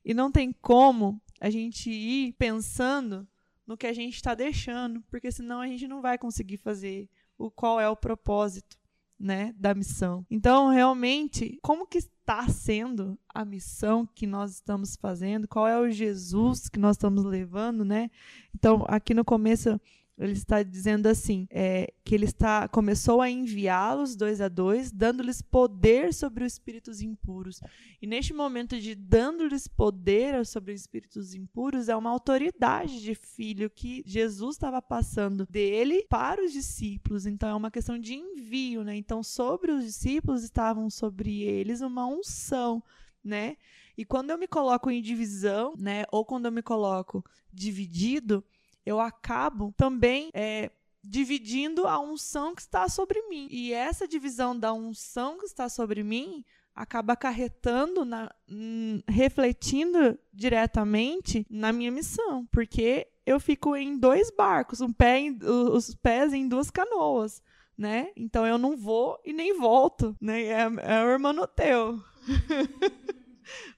E 0.09 0.15
não 0.15 0.33
tem 0.33 0.53
como 0.53 1.21
a 1.39 1.51
gente 1.51 1.91
ir 1.91 2.33
pensando 2.33 3.29
no 3.67 3.77
que 3.77 3.87
a 3.87 3.93
gente 3.93 4.15
está 4.15 4.35
deixando, 4.35 5.03
porque 5.11 5.31
senão 5.31 5.61
a 5.61 5.67
gente 5.67 5.87
não 5.87 6.01
vai 6.01 6.17
conseguir 6.17 6.57
fazer 6.57 7.11
o 7.37 7.51
qual 7.51 7.79
é 7.79 7.87
o 7.87 7.95
propósito, 7.95 8.79
né, 9.21 9.53
da 9.59 9.75
missão. 9.75 10.25
Então, 10.31 10.69
realmente, 10.71 11.59
como 11.61 11.87
que 11.87 11.99
está 11.99 12.49
sendo 12.49 13.19
a 13.29 13.45
missão 13.45 14.07
que 14.07 14.27
nós 14.27 14.53
estamos 14.53 14.97
fazendo? 14.97 15.47
Qual 15.47 15.69
é 15.69 15.79
o 15.79 15.91
Jesus 15.91 16.71
que 16.71 16.79
nós 16.79 16.97
estamos 16.97 17.23
levando, 17.23 17.85
né? 17.85 18.11
Então, 18.55 18.87
aqui 18.89 19.13
no 19.13 19.27
começo 19.27 19.79
ele 20.19 20.33
está 20.33 20.63
dizendo 20.63 21.07
assim, 21.07 21.47
é, 21.51 21.93
que 22.05 22.15
ele 22.15 22.25
está 22.25 22.67
começou 22.69 23.21
a 23.21 23.31
enviá-los 23.31 24.17
dois 24.17 24.41
a 24.41 24.49
dois, 24.49 24.91
dando-lhes 24.91 25.41
poder 25.41 26.13
sobre 26.13 26.45
os 26.45 26.55
espíritos 26.55 27.01
impuros. 27.01 27.61
E 28.03 28.07
neste 28.07 28.35
momento 28.35 28.79
de 28.81 28.95
dando-lhes 28.95 29.69
poder 29.69 30.45
sobre 30.45 30.73
os 30.73 30.81
espíritos 30.81 31.35
impuros, 31.35 31.89
é 31.89 31.97
uma 31.97 32.11
autoridade 32.11 33.01
de 33.01 33.15
filho 33.15 33.71
que 33.71 34.03
Jesus 34.05 34.57
estava 34.57 34.83
passando 34.83 35.47
dele 35.47 36.05
para 36.09 36.45
os 36.45 36.53
discípulos. 36.53 37.25
Então 37.27 37.49
é 37.49 37.55
uma 37.55 37.71
questão 37.71 37.99
de 37.99 38.15
envio, 38.15 38.83
né? 38.83 38.97
Então 38.97 39.23
sobre 39.23 39.71
os 39.71 39.85
discípulos 39.85 40.43
estavam 40.43 40.91
sobre 40.91 41.43
eles 41.43 41.81
uma 41.81 42.07
unção, 42.07 42.83
né? 43.23 43.57
E 43.97 44.05
quando 44.05 44.31
eu 44.31 44.39
me 44.39 44.47
coloco 44.47 44.89
em 44.93 45.03
divisão, 45.03 45.75
né, 45.77 46.05
ou 46.13 46.25
quando 46.25 46.47
eu 46.47 46.53
me 46.53 46.63
coloco 46.63 47.25
dividido, 47.53 48.45
eu 48.89 49.01
acabo 49.01 49.73
também 49.77 50.31
é, 50.33 50.71
dividindo 51.05 51.87
a 51.87 52.01
unção 52.01 52.55
que 52.55 52.63
está 52.63 52.89
sobre 52.89 53.21
mim. 53.29 53.47
E 53.51 53.73
essa 53.73 54.09
divisão 54.09 54.59
da 54.59 54.73
unção 54.73 55.37
que 55.37 55.45
está 55.45 55.69
sobre 55.69 56.03
mim 56.03 56.43
acaba 56.75 57.13
acarretando, 57.13 58.03
na, 58.05 58.33
hum, 58.49 59.03
refletindo 59.07 60.19
diretamente 60.33 61.45
na 61.51 61.71
minha 61.71 61.91
missão, 61.91 62.47
porque 62.51 63.09
eu 63.27 63.39
fico 63.39 63.77
em 63.77 63.99
dois 63.99 64.31
barcos, 64.31 64.81
um 64.81 64.93
pé 64.93 65.19
em, 65.19 65.39
os 65.43 65.95
pés 65.95 66.33
em 66.33 66.49
duas 66.49 66.71
canoas, 66.71 67.43
né? 67.77 68.11
Então 68.17 68.47
eu 68.47 68.57
não 68.57 68.75
vou 68.75 69.21
e 69.23 69.35
nem 69.35 69.59
volto, 69.59 70.17
né? 70.19 70.45
É, 70.45 70.61
é 70.63 71.05
o 71.05 71.11
irmão 71.11 71.35
teu. 71.55 72.01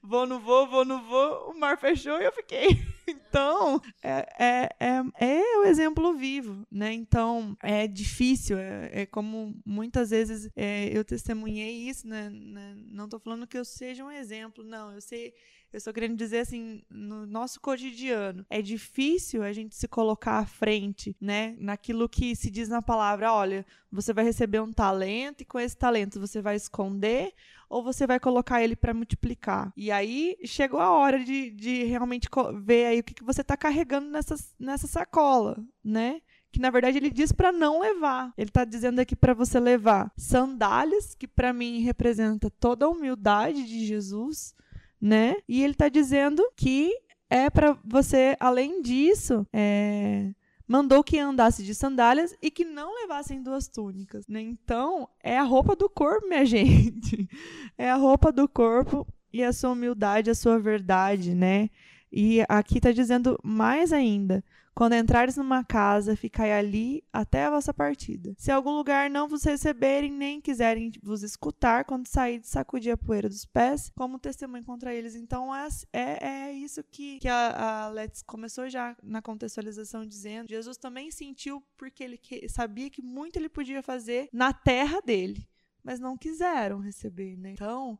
vou, 0.02 0.26
não 0.26 0.40
vou, 0.40 0.66
vou, 0.68 0.84
não 0.84 1.02
vou, 1.04 1.50
o 1.50 1.58
mar 1.58 1.78
fechou 1.78 2.20
e 2.20 2.24
eu 2.24 2.32
fiquei. 2.32 2.68
Então, 3.10 3.80
é, 4.02 4.26
é, 4.38 4.68
é, 4.78 5.02
é, 5.20 5.58
o 5.58 5.64
exemplo 5.64 6.14
vivo, 6.14 6.64
né? 6.70 6.92
Então, 6.92 7.56
é 7.60 7.88
difícil, 7.88 8.56
é, 8.56 9.02
é 9.02 9.06
como 9.06 9.60
muitas 9.64 10.10
vezes 10.10 10.48
é, 10.54 10.88
eu 10.96 11.04
testemunhei 11.04 11.88
isso, 11.88 12.06
né? 12.06 12.30
né? 12.30 12.76
Não 12.88 13.06
estou 13.06 13.18
falando 13.18 13.48
que 13.48 13.58
eu 13.58 13.64
seja 13.64 14.04
um 14.04 14.12
exemplo, 14.12 14.62
não, 14.62 14.92
eu 14.92 15.00
sei 15.00 15.34
eu 15.72 15.78
estou 15.78 15.92
querendo 15.92 16.16
dizer 16.16 16.38
assim, 16.38 16.82
no 16.90 17.24
nosso 17.26 17.60
cotidiano, 17.60 18.44
é 18.50 18.60
difícil 18.60 19.42
a 19.42 19.52
gente 19.52 19.76
se 19.76 19.86
colocar 19.86 20.38
à 20.38 20.46
frente, 20.46 21.16
né? 21.20 21.54
Naquilo 21.60 22.08
que 22.08 22.34
se 22.34 22.50
diz 22.50 22.68
na 22.68 22.82
palavra, 22.82 23.32
olha, 23.32 23.64
você 23.90 24.12
vai 24.12 24.24
receber 24.24 24.60
um 24.60 24.72
talento 24.72 25.42
e 25.42 25.44
com 25.44 25.60
esse 25.60 25.76
talento 25.76 26.18
você 26.18 26.42
vai 26.42 26.56
esconder 26.56 27.32
ou 27.70 27.84
você 27.84 28.06
vai 28.06 28.18
colocar 28.18 28.62
ele 28.62 28.74
para 28.74 28.92
multiplicar. 28.92 29.72
E 29.76 29.92
aí 29.92 30.36
chegou 30.44 30.80
a 30.80 30.90
hora 30.90 31.22
de, 31.22 31.50
de 31.52 31.84
realmente 31.84 32.28
ver 32.64 32.86
aí 32.86 33.00
o 33.00 33.04
que, 33.04 33.14
que 33.14 33.24
você 33.24 33.42
está 33.42 33.56
carregando 33.56 34.10
nessa, 34.10 34.34
nessa 34.58 34.88
sacola, 34.88 35.56
né? 35.82 36.20
que 36.52 36.58
na 36.58 36.70
verdade 36.70 36.98
ele 36.98 37.10
diz 37.10 37.30
para 37.30 37.52
não 37.52 37.80
levar. 37.80 38.32
Ele 38.36 38.50
está 38.50 38.64
dizendo 38.64 38.98
aqui 38.98 39.14
para 39.14 39.32
você 39.32 39.60
levar 39.60 40.12
sandálias, 40.16 41.14
que 41.14 41.28
para 41.28 41.52
mim 41.52 41.80
representa 41.80 42.50
toda 42.50 42.86
a 42.86 42.88
humildade 42.88 43.64
de 43.64 43.86
Jesus, 43.86 44.52
né? 45.00 45.36
E 45.48 45.62
ele 45.62 45.74
está 45.74 45.88
dizendo 45.88 46.42
que 46.56 46.92
é 47.28 47.48
para 47.48 47.78
você, 47.84 48.36
além 48.40 48.82
disso, 48.82 49.46
é, 49.52 50.32
mandou 50.70 51.02
que 51.02 51.18
andasse 51.18 51.64
de 51.64 51.74
sandálias 51.74 52.32
e 52.40 52.48
que 52.48 52.64
não 52.64 52.94
levassem 52.94 53.42
duas 53.42 53.66
túnicas. 53.66 54.28
Né? 54.28 54.40
Então, 54.40 55.08
é 55.20 55.36
a 55.36 55.42
roupa 55.42 55.74
do 55.74 55.90
corpo, 55.90 56.28
minha 56.28 56.44
gente. 56.46 57.28
É 57.76 57.90
a 57.90 57.96
roupa 57.96 58.30
do 58.30 58.48
corpo 58.48 59.04
e 59.32 59.42
a 59.42 59.52
sua 59.52 59.70
humildade, 59.70 60.30
a 60.30 60.34
sua 60.34 60.60
verdade, 60.60 61.34
né? 61.34 61.70
E 62.12 62.44
aqui 62.48 62.76
está 62.78 62.92
dizendo 62.92 63.36
mais 63.42 63.92
ainda: 63.92 64.44
quando 64.80 64.94
entrares 64.94 65.36
numa 65.36 65.62
casa, 65.62 66.16
ficai 66.16 66.50
ali 66.50 67.04
até 67.12 67.44
a 67.44 67.50
vossa 67.50 67.74
partida. 67.74 68.34
Se 68.38 68.50
algum 68.50 68.70
lugar 68.70 69.10
não 69.10 69.28
vos 69.28 69.44
receberem, 69.44 70.10
nem 70.10 70.40
quiserem 70.40 70.90
vos 71.02 71.22
escutar, 71.22 71.84
quando 71.84 72.06
sair, 72.06 72.40
sacudir 72.42 72.90
a 72.90 72.96
poeira 72.96 73.28
dos 73.28 73.44
pés, 73.44 73.92
como 73.94 74.18
testemunho 74.18 74.64
contra 74.64 74.94
eles. 74.94 75.14
Então, 75.14 75.54
é, 75.54 75.68
é, 75.92 76.28
é 76.28 76.52
isso 76.54 76.82
que, 76.82 77.18
que 77.18 77.28
a, 77.28 77.88
a 77.88 77.88
Let's 77.90 78.22
começou 78.22 78.70
já 78.70 78.96
na 79.02 79.20
contextualização 79.20 80.06
dizendo. 80.06 80.48
Jesus 80.48 80.78
também 80.78 81.10
sentiu 81.10 81.62
porque 81.76 82.02
ele 82.02 82.16
que, 82.16 82.48
sabia 82.48 82.88
que 82.88 83.02
muito 83.02 83.36
ele 83.36 83.50
podia 83.50 83.82
fazer 83.82 84.30
na 84.32 84.50
terra 84.50 85.02
dele 85.02 85.46
mas 85.82 85.98
não 85.98 86.14
quiseram 86.14 86.78
receber, 86.78 87.38
né? 87.38 87.52
Então, 87.52 87.98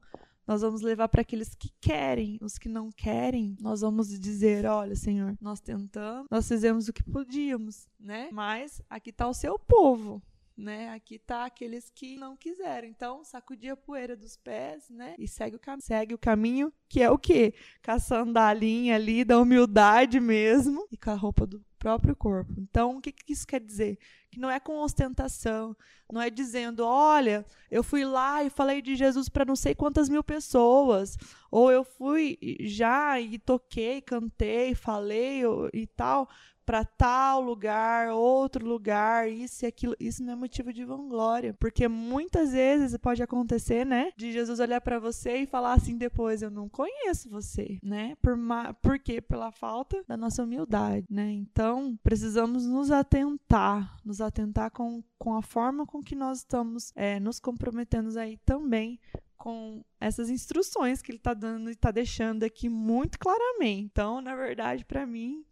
nós 0.51 0.63
vamos 0.63 0.83
levar 0.83 1.07
para 1.09 1.21
aqueles 1.21 1.55
que 1.55 1.71
querem, 1.81 2.37
os 2.43 2.59
que 2.59 2.69
não 2.69 2.91
querem, 2.91 3.57
nós 3.61 3.83
vamos 3.83 4.19
dizer, 4.19 4.67
olha, 4.67 4.97
Senhor, 4.97 5.39
nós 5.41 5.61
tentamos, 5.61 6.27
nós 6.29 6.49
fizemos 6.49 6.89
o 6.89 6.93
que 6.93 7.05
podíamos, 7.05 7.87
né? 8.01 8.29
Mas 8.33 8.83
aqui 8.91 9.11
está 9.11 9.29
o 9.29 9.33
seu 9.33 9.57
povo, 9.57 10.21
né? 10.57 10.89
Aqui 10.89 11.21
tá 11.21 11.45
aqueles 11.45 11.89
que 11.95 12.17
não 12.17 12.37
quiseram. 12.37 12.89
Então, 12.89 13.23
sacudir 13.23 13.71
a 13.71 13.77
poeira 13.77 14.17
dos 14.17 14.37
pés, 14.37 14.91
né? 14.91 15.15
E 15.17 15.29
segue 15.29 15.55
o, 15.55 15.59
cam 15.61 15.79
segue 15.79 16.15
o 16.15 16.19
caminho, 16.19 16.73
que 16.89 17.01
é 17.01 17.09
o 17.09 17.17
quê? 17.17 17.55
Com 17.81 17.93
a 17.93 18.01
sandalinha 18.01 18.97
ali 18.97 19.25
da 19.25 19.39
humildade 19.39 20.19
mesmo 20.19 20.85
e 20.91 20.97
com 20.97 21.13
a 21.13 21.15
roupa 21.15 21.47
do 21.47 21.65
próprio 21.79 22.17
corpo. 22.17 22.53
Então, 22.59 22.97
o 22.97 23.01
que, 23.01 23.13
que 23.13 23.33
isso 23.33 23.47
quer 23.47 23.61
dizer? 23.61 24.01
Que 24.31 24.39
não 24.39 24.51
é 24.51 24.61
com 24.61 24.79
ostentação, 24.79 25.77
não 26.13 26.21
é 26.21 26.31
dizendo, 26.31 26.85
olha, 26.85 27.45
eu 27.71 27.83
fui 27.83 28.05
lá 28.05 28.45
e 28.45 28.51
falei 28.51 28.81
de 28.81 28.95
Jesus 28.95 29.29
para 29.29 29.45
não 29.45 29.57
sei 29.57 29.75
quantas 29.75 30.09
mil 30.09 30.23
pessoas, 30.23 31.17
ou 31.51 31.71
eu 31.71 31.83
fui 31.83 32.39
já 32.61 33.21
e 33.21 33.39
toquei, 33.39 34.01
cantei, 34.01 34.75
falei 34.75 35.43
e 35.73 35.87
tal, 35.87 36.29
para 36.71 36.85
tal 36.85 37.41
lugar, 37.41 38.11
outro 38.11 38.65
lugar, 38.65 39.29
isso 39.29 39.65
e 39.65 39.67
aquilo. 39.67 39.97
Isso 39.99 40.23
não 40.23 40.35
é 40.35 40.37
motivo 40.37 40.73
de 40.73 40.85
vanglória, 40.85 41.53
porque 41.59 41.89
muitas 41.89 42.53
vezes 42.53 42.97
pode 42.97 43.21
acontecer, 43.21 43.85
né, 43.85 44.13
de 44.17 44.31
Jesus 44.31 44.61
olhar 44.61 44.81
para 44.81 45.01
você 45.01 45.39
e 45.39 45.47
falar 45.47 45.73
assim 45.73 45.97
depois, 45.97 46.43
eu 46.43 46.51
não 46.51 46.69
conheço 46.69 47.29
você, 47.29 47.81
né? 47.83 48.15
Por 48.23 48.37
ma 48.37 48.73
por 48.75 49.01
quê? 49.01 49.21
Pela 49.21 49.51
falta 49.51 50.05
da 50.07 50.17
nossa 50.17 50.45
humildade, 50.45 51.05
né? 51.11 51.33
Então, 51.33 51.99
precisamos 52.05 52.65
nos 52.65 52.93
atentar, 52.93 53.97
nos 54.05 54.20
atentar 54.27 54.71
com, 54.71 55.03
com 55.19 55.35
a 55.35 55.43
forma 55.43 55.87
com 55.87 56.03
que 56.03 56.15
nós 56.15 56.39
estamos 56.39 56.93
é, 56.95 57.21
nos 57.21 57.39
comprometendo 57.39 58.17
aí 58.19 58.37
também 58.39 58.99
com 59.37 59.83
essas 60.01 60.29
instruções 60.29 61.01
que 61.01 61.11
ele 61.11 61.19
está 61.19 61.33
dando 61.33 61.71
e 61.71 61.73
está 61.73 61.91
deixando 61.91 62.45
aqui 62.45 62.69
muito 62.69 63.19
claramente. 63.19 63.91
Então, 63.91 64.21
na 64.21 64.37
verdade, 64.37 64.85
para 64.85 65.07
mim, 65.07 65.45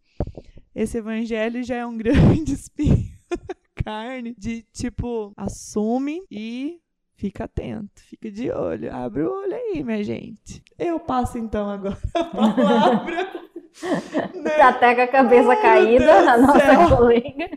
esse 0.74 0.98
evangelho 0.98 1.62
já 1.62 1.76
é 1.76 1.86
um 1.86 1.96
grande 1.98 2.52
espinho 2.52 3.18
carne 3.88 4.34
de 4.36 4.62
tipo, 4.70 5.32
assume 5.34 6.22
e 6.30 6.78
fica 7.14 7.44
atento, 7.44 8.02
fica 8.02 8.30
de 8.30 8.50
olho, 8.50 8.94
abre 8.94 9.22
o 9.22 9.32
olho 9.32 9.54
aí, 9.54 9.82
minha 9.82 10.04
gente. 10.04 10.62
Eu 10.78 11.00
passo 11.00 11.38
então 11.38 11.70
agora 11.70 11.98
a 12.14 12.24
palavra. 12.24 13.37
Né? 14.34 14.60
Até 14.60 14.94
com 14.94 15.00
a 15.02 15.06
cabeça 15.06 15.50
Ai, 15.50 15.62
caída, 15.62 16.32
a 16.32 16.38
nossa 16.38 16.60
céu. 16.60 16.96
colega. 16.96 17.50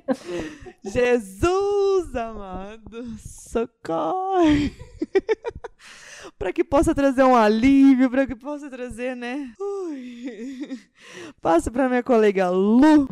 Jesus 0.84 2.16
amado, 2.16 3.06
socorre 3.20 4.74
para 6.38 6.51
que 6.51 6.63
possa 6.63 6.94
trazer 6.96 7.24
um 7.24 7.36
alívio, 7.36 8.10
para 8.10 8.25
que 8.25 8.36
possa 8.36 8.70
trazer, 8.70 9.16
né? 9.16 9.54
Ui. 9.60 10.80
Passa 11.42 11.70
para 11.72 11.90
minha 11.90 12.04
colega 12.04 12.50
Lu. 12.50 13.08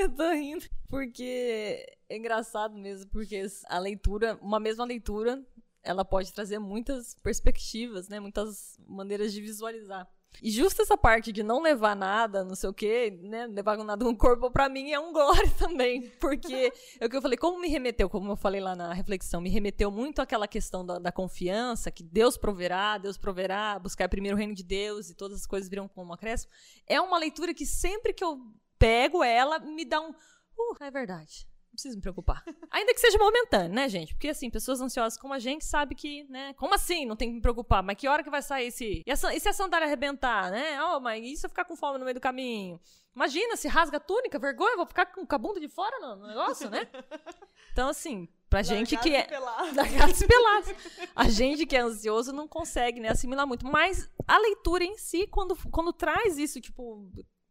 Eu 0.00 0.08
tô 0.10 0.30
rindo 0.30 0.64
porque 0.88 1.84
é 2.08 2.16
engraçado 2.16 2.76
mesmo, 2.76 3.10
porque 3.10 3.44
a 3.68 3.78
leitura, 3.78 4.38
uma 4.40 4.58
mesma 4.58 4.84
leitura, 4.84 5.42
ela 5.82 6.04
pode 6.04 6.32
trazer 6.32 6.58
muitas 6.58 7.14
perspectivas, 7.22 8.08
né? 8.08 8.20
Muitas 8.20 8.78
maneiras 8.86 9.32
de 9.32 9.40
visualizar. 9.40 10.08
E 10.42 10.50
justo 10.50 10.82
essa 10.82 10.96
parte 10.96 11.32
de 11.32 11.42
não 11.42 11.60
levar 11.60 11.96
nada, 11.96 12.44
não 12.44 12.54
sei 12.54 12.68
o 12.68 12.74
quê, 12.74 13.18
né? 13.22 13.46
Levar 13.46 13.76
nada 13.78 14.04
no 14.04 14.16
corpo, 14.16 14.50
para 14.50 14.68
mim 14.68 14.92
é 14.92 15.00
um 15.00 15.10
glória 15.14 15.50
também. 15.58 16.10
Porque 16.20 16.72
é 17.00 17.06
o 17.06 17.10
que 17.10 17.16
eu 17.16 17.22
falei, 17.22 17.36
como 17.36 17.60
me 17.60 17.68
remeteu, 17.68 18.08
como 18.08 18.32
eu 18.32 18.36
falei 18.36 18.60
lá 18.60 18.76
na 18.76 18.92
reflexão, 18.92 19.40
me 19.40 19.50
remeteu 19.50 19.90
muito 19.90 20.20
àquela 20.20 20.46
questão 20.46 20.84
da, 20.84 20.98
da 20.98 21.10
confiança, 21.10 21.90
que 21.90 22.02
Deus 22.02 22.36
proverá, 22.36 22.98
Deus 22.98 23.16
proverá, 23.16 23.78
buscar 23.78 24.08
primeiro 24.08 24.36
o 24.36 24.38
reino 24.38 24.54
de 24.54 24.62
Deus 24.62 25.10
e 25.10 25.14
todas 25.14 25.40
as 25.40 25.46
coisas 25.46 25.68
viram 25.68 25.88
como 25.88 26.12
acréscimo. 26.12 26.52
É 26.86 27.00
uma 27.00 27.18
leitura 27.18 27.54
que 27.54 27.66
sempre 27.66 28.12
que 28.12 28.22
eu 28.22 28.38
pego 28.78 29.24
ela, 29.24 29.58
me 29.58 29.84
dá 29.84 30.00
um. 30.00 30.10
Uh, 30.10 30.76
é 30.80 30.90
verdade 30.90 31.48
preciso 31.78 31.96
me 31.96 32.02
preocupar. 32.02 32.42
Ainda 32.70 32.92
que 32.92 33.00
seja 33.00 33.16
momentâneo, 33.18 33.72
né, 33.72 33.88
gente? 33.88 34.12
Porque, 34.12 34.28
assim, 34.28 34.50
pessoas 34.50 34.80
ansiosas 34.80 35.16
como 35.16 35.32
a 35.32 35.38
gente 35.38 35.64
sabe 35.64 35.94
que, 35.94 36.24
né? 36.24 36.52
Como 36.54 36.74
assim 36.74 37.06
não 37.06 37.14
tem 37.14 37.28
que 37.28 37.34
me 37.36 37.40
preocupar? 37.40 37.82
Mas 37.82 37.96
que 37.96 38.08
hora 38.08 38.22
que 38.22 38.30
vai 38.30 38.42
sair 38.42 38.66
esse. 38.66 39.02
E, 39.06 39.10
essa, 39.10 39.32
e 39.32 39.38
se 39.38 39.48
a 39.48 39.52
sandália 39.52 39.86
arrebentar, 39.86 40.50
né? 40.50 40.82
Oh, 40.82 41.00
mas 41.00 41.24
e 41.24 41.36
se 41.36 41.46
eu 41.46 41.50
ficar 41.50 41.64
com 41.64 41.76
fome 41.76 41.98
no 41.98 42.04
meio 42.04 42.14
do 42.14 42.20
caminho? 42.20 42.80
Imagina, 43.14 43.56
se 43.56 43.68
rasga 43.68 43.96
a 43.96 44.00
túnica, 44.00 44.38
vergonha, 44.38 44.76
vou 44.76 44.86
ficar 44.86 45.06
com 45.06 45.26
a 45.28 45.38
bunda 45.38 45.58
de 45.58 45.68
fora 45.68 45.98
no 46.00 46.26
negócio, 46.26 46.68
né? 46.68 46.86
Então, 47.70 47.90
assim, 47.90 48.28
pra 48.50 48.60
gente 48.60 48.96
que 48.96 49.14
é. 49.14 49.28
Largados 49.72 50.20
pelados. 50.20 50.74
A 51.14 51.28
gente 51.28 51.64
que 51.64 51.76
é 51.76 51.80
ansioso 51.80 52.32
não 52.32 52.48
consegue, 52.48 52.98
né, 52.98 53.10
assimilar 53.10 53.46
muito. 53.46 53.64
Mas 53.64 54.10
a 54.26 54.36
leitura 54.36 54.82
em 54.82 54.98
si, 54.98 55.28
quando, 55.28 55.56
quando 55.70 55.92
traz 55.92 56.38
isso, 56.38 56.60
tipo, 56.60 57.08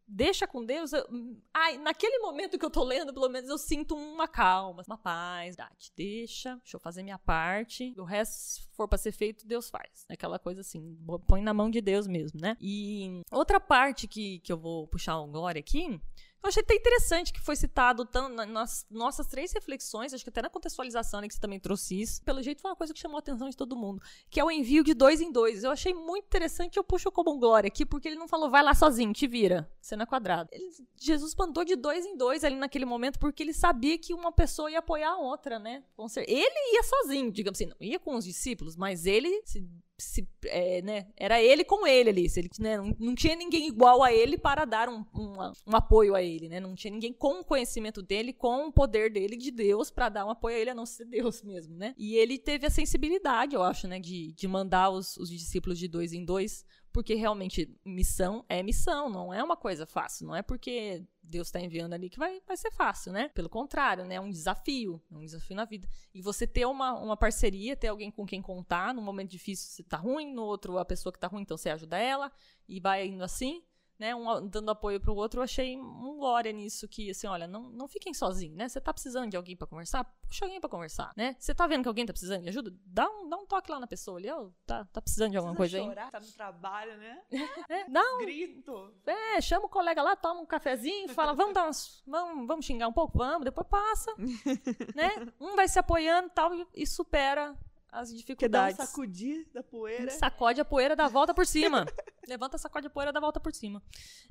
deixa 0.08 0.48
com 0.48 0.64
Deus. 0.66 0.94
Eu, 0.94 1.06
ai, 1.54 1.78
naquele 1.78 2.20
momento 2.20 2.58
que 2.58 2.66
eu 2.66 2.70
tô 2.70 2.84
lendo, 2.84 3.14
pelo 3.14 3.30
menos 3.30 3.50
eu 3.50 3.58
sinto 3.58 3.96
uma 3.96 4.28
calma, 4.28 4.84
uma 4.88 4.98
paz. 4.98 5.56
Deixa, 5.96 6.56
deixa 6.56 6.78
eu 6.78 6.80
fazer 6.80 7.04
minha 7.04 7.20
parte. 7.20 7.94
O 7.98 8.04
resto, 8.04 8.34
se 8.34 8.62
for 8.76 8.88
pra 8.88 8.98
ser 8.98 9.12
feito, 9.12 9.46
Deus 9.46 9.70
faz. 9.70 10.06
Aquela 10.10 10.40
coisa 10.40 10.62
assim, 10.62 10.98
põe 11.28 11.42
na 11.42 11.54
mão 11.54 11.70
de 11.70 11.82
Deus 11.82 12.08
mesmo, 12.08 12.40
né? 12.40 12.56
E 12.62 13.22
outra 13.32 13.60
parte 13.60 14.08
que, 14.08 14.40
que 14.40 14.52
eu 14.52 14.58
vou 14.58 14.88
puxar 14.88 15.18
glória 15.28 15.60
aqui 15.60 16.00
eu 16.44 16.50
achei 16.50 16.62
até 16.62 16.76
interessante 16.76 17.34
que 17.34 17.42
foi 17.42 17.56
citado 17.56 18.06
tão, 18.06 18.30
nas 18.30 18.86
nossas 18.90 19.28
três 19.28 19.52
reflexões, 19.52 20.14
acho 20.14 20.24
que 20.24 20.30
até 20.30 20.42
na 20.42 20.50
contextualização 20.50 21.20
né, 21.22 21.28
que 21.28 21.34
você 21.34 21.40
também 21.40 21.60
trouxe 21.60 22.00
isso. 22.00 22.22
Pelo 22.24 22.42
jeito 22.42 22.62
foi 22.62 22.72
uma 22.72 22.78
coisa 22.78 22.94
que 22.94 23.00
chamou 23.00 23.18
a 23.18 23.20
atenção 23.20 23.50
de 23.50 23.58
todo 23.58 23.76
mundo, 23.76 24.02
que 24.30 24.40
é 24.40 24.44
o 24.44 24.52
envio 24.52 24.84
de 24.84 24.94
dois 24.94 25.20
em 25.20 25.32
dois. 25.32 25.64
Eu 25.64 25.72
achei 25.72 25.94
muito 25.94 26.26
interessante, 26.26 26.78
eu 26.78 26.84
puxo 26.84 27.12
como 27.12 27.34
um 27.34 27.40
glória 27.40 27.68
aqui, 27.68 27.86
porque 27.86 28.08
ele 28.08 28.18
não 28.18 28.28
falou, 28.28 28.50
vai 28.50 28.64
lá 28.64 28.74
sozinho, 28.74 29.12
te 29.14 29.28
vira, 29.28 29.70
cena 29.82 30.06
quadrada. 30.06 30.50
Ele, 30.52 30.70
Jesus 30.96 31.36
mandou 31.36 31.66
de 31.66 31.76
dois 31.76 32.06
em 32.06 32.16
dois 32.16 32.44
ali 32.44 32.56
naquele 32.56 32.86
momento, 32.86 33.20
porque 33.20 33.44
ele 33.44 33.54
sabia 33.54 33.98
que 33.98 34.14
uma 34.14 34.32
pessoa 34.32 34.72
ia 34.72 34.80
apoiar 34.80 35.12
a 35.12 35.18
outra, 35.18 35.60
né? 35.60 35.84
Ele 36.28 36.76
ia 36.76 36.84
sozinho, 36.84 37.32
digamos 37.32 37.60
assim, 37.60 37.70
não 37.70 37.78
ia 37.80 38.00
com 38.00 38.16
os 38.16 38.24
discípulos, 38.24 38.76
mas 38.76 39.06
ele 39.06 39.42
se 39.46 39.68
se, 40.00 40.28
é, 40.46 40.82
né, 40.82 41.08
era 41.18 41.42
ele 41.42 41.64
com 41.64 41.88
ele 41.88 42.10
ali. 42.10 42.28
Ele, 42.36 42.50
né, 42.60 42.78
não, 42.78 42.96
não, 43.00 43.16
tinha 43.16 43.36
ninguém 43.36 43.68
igual 43.68 44.04
a 44.04 44.14
ele 44.14 44.38
para 44.38 44.64
dar 44.64 44.88
um, 44.88 45.04
um, 45.14 45.34
um, 45.68 45.76
apoio 45.76 46.14
a 46.14 46.22
ele, 46.22 46.48
né? 46.48 46.60
Não 46.60 46.76
tinha 46.76 46.92
ninguém 46.92 47.12
com 47.12 47.40
o 47.40 47.44
conhecimento 47.44 48.02
dele, 48.02 48.32
com 48.32 48.68
o 48.68 48.72
poder 48.72 49.12
dele 49.12 49.36
de 49.36 49.50
Deus 49.50 49.90
para 49.90 50.10
dar 50.10 50.26
um 50.26 50.30
apoio 50.30 50.56
a 50.56 50.60
ele, 50.60 50.70
a 50.70 50.76
não 50.76 50.86
ser 50.86 51.06
Deus 51.06 51.42
mesmo, 51.42 51.76
né? 51.76 51.96
E 51.98 52.16
ele 52.16 52.38
teve 52.38 52.68
a 52.68 52.70
sensibilidade, 52.70 53.56
eu 53.56 53.64
acho, 53.64 53.88
né, 53.88 54.00
de, 54.00 54.34
de 54.34 54.48
mandar 54.48 54.90
os, 54.90 55.18
os 55.18 55.30
discípulos 55.30 55.80
de 55.80 55.88
dois 55.88 56.14
em 56.14 56.24
dois 56.24 56.64
porque 56.98 57.14
realmente 57.14 57.72
missão 57.86 58.44
é 58.50 58.64
missão, 58.64 59.08
não 59.08 59.32
é 59.32 59.44
uma 59.44 59.56
coisa 59.56 59.86
fácil, 59.86 60.26
não 60.26 60.36
é 60.36 60.42
porque 60.42 61.06
Deus 61.22 61.48
está 61.48 61.60
enviando 61.60 61.94
ali 61.94 62.10
que 62.10 62.18
vai, 62.18 62.42
vai 62.48 62.58
ser 62.58 62.72
fácil, 62.72 63.14
né? 63.14 63.30
Pelo 63.36 63.48
contrário, 63.48 64.04
né? 64.04 64.16
É 64.16 64.20
um 64.20 64.32
desafio, 64.32 65.00
é 65.12 65.16
um 65.16 65.20
desafio 65.20 65.56
na 65.56 65.64
vida. 65.64 65.88
E 66.12 66.24
você 66.24 66.48
ter 66.48 66.66
uma, 66.66 66.94
uma 66.94 67.16
parceria, 67.16 67.76
ter 67.76 67.90
alguém 67.90 68.10
com 68.10 68.26
quem 68.26 68.42
contar, 68.42 68.96
num 68.96 69.04
momento 69.04 69.30
difícil 69.30 69.70
você 69.70 69.84
tá 69.84 69.98
ruim, 69.98 70.34
no 70.34 70.42
outro 70.42 70.80
a 70.80 70.86
pessoa 70.86 71.14
que 71.14 71.20
tá 71.20 71.28
ruim, 71.28 71.44
então 71.44 71.56
você 71.56 71.70
ajuda 71.70 72.00
ela, 72.00 72.32
e 72.68 72.80
vai 72.80 73.06
indo 73.06 73.24
assim, 73.24 73.62
né, 74.00 74.16
um 74.16 74.48
dando 74.48 74.70
apoio 74.70 75.00
para 75.00 75.12
o 75.12 75.16
outro, 75.16 75.40
eu 75.40 75.44
achei 75.44 75.78
um 75.78 76.18
glória 76.18 76.52
nisso 76.52 76.88
que 76.88 77.10
assim, 77.10 77.28
olha, 77.28 77.48
não, 77.48 77.70
não 77.70 77.88
fiquem 77.88 78.14
sozinhos, 78.14 78.56
né? 78.56 78.70
Você 78.70 78.80
tá 78.80 78.94
precisando 78.94 79.30
de 79.30 79.38
alguém 79.38 79.56
para 79.56 79.68
conversar? 79.68 80.04
Puxa 80.04 80.46
alguém 80.46 80.60
para 80.60 80.70
conversar, 80.70 81.14
né? 81.16 81.36
Você 81.40 81.54
tá 81.54 81.66
vendo 81.68 81.84
que 81.84 81.88
alguém 81.88 82.06
tá 82.06 82.14
precisando 82.14 82.44
de 82.44 82.50
ajuda? 82.50 82.74
Dá 82.86 83.10
um, 83.10 83.30
dá 83.30 83.38
um 83.38 83.46
toque 83.46 83.72
lá 83.72 83.80
na 83.80 83.88
pessoa 83.88 84.18
ali, 84.18 84.30
ó, 84.30 84.50
tá, 84.66 84.86
tá 84.86 85.02
precisando 85.02 85.32
de 85.32 85.38
alguma 85.38 85.56
Precisa 85.56 85.80
coisa 85.80 85.90
chorar, 85.90 86.06
aí. 86.06 86.12
tá 86.12 86.20
no 86.20 86.32
trabalho, 86.32 86.98
né? 86.98 87.22
É, 87.70 87.90
dá 87.90 88.02
um 88.02 88.20
grito. 88.20 88.94
É, 89.06 89.42
chama 89.42 89.66
o 89.66 89.70
colega 89.70 90.02
lá, 90.02 90.16
toma 90.16 90.42
um 90.42 90.46
cafezinho, 90.46 91.10
fala, 91.10 91.34
vamos 91.34 91.54
dar 91.54 91.68
uns, 91.68 92.02
vamos, 92.06 92.48
vamos 92.48 92.66
xingar 92.66 92.88
um 92.88 92.94
pouco, 92.94 93.18
vamos, 93.18 93.44
depois 93.44 93.68
passa, 93.68 94.14
né? 94.96 95.28
Um 95.40 95.56
vai 95.56 95.68
se 95.68 95.80
apoiando 95.80 96.30
tal 96.30 96.54
e, 96.54 96.66
e 96.74 96.88
supera 96.88 97.56
as 97.92 98.14
dificuldades. 98.14 98.76
Que 98.76 98.78
dá 98.78 98.84
um 98.84 98.88
sacudir 98.88 99.48
da 99.54 99.64
poeira. 99.64 100.12
Sacode 100.12 100.62
a 100.62 100.66
poeira, 100.66 100.96
dá 100.96 101.06
a 101.06 101.10
volta 101.10 101.34
por 101.34 101.46
cima. 101.46 101.86
Levanta, 102.28 102.58
sacode 102.58 102.88
a 102.88 102.90
poeira, 102.90 103.14
dá 103.14 103.20
a 103.20 103.22
volta 103.22 103.40
por 103.40 103.54
cima. 103.54 103.82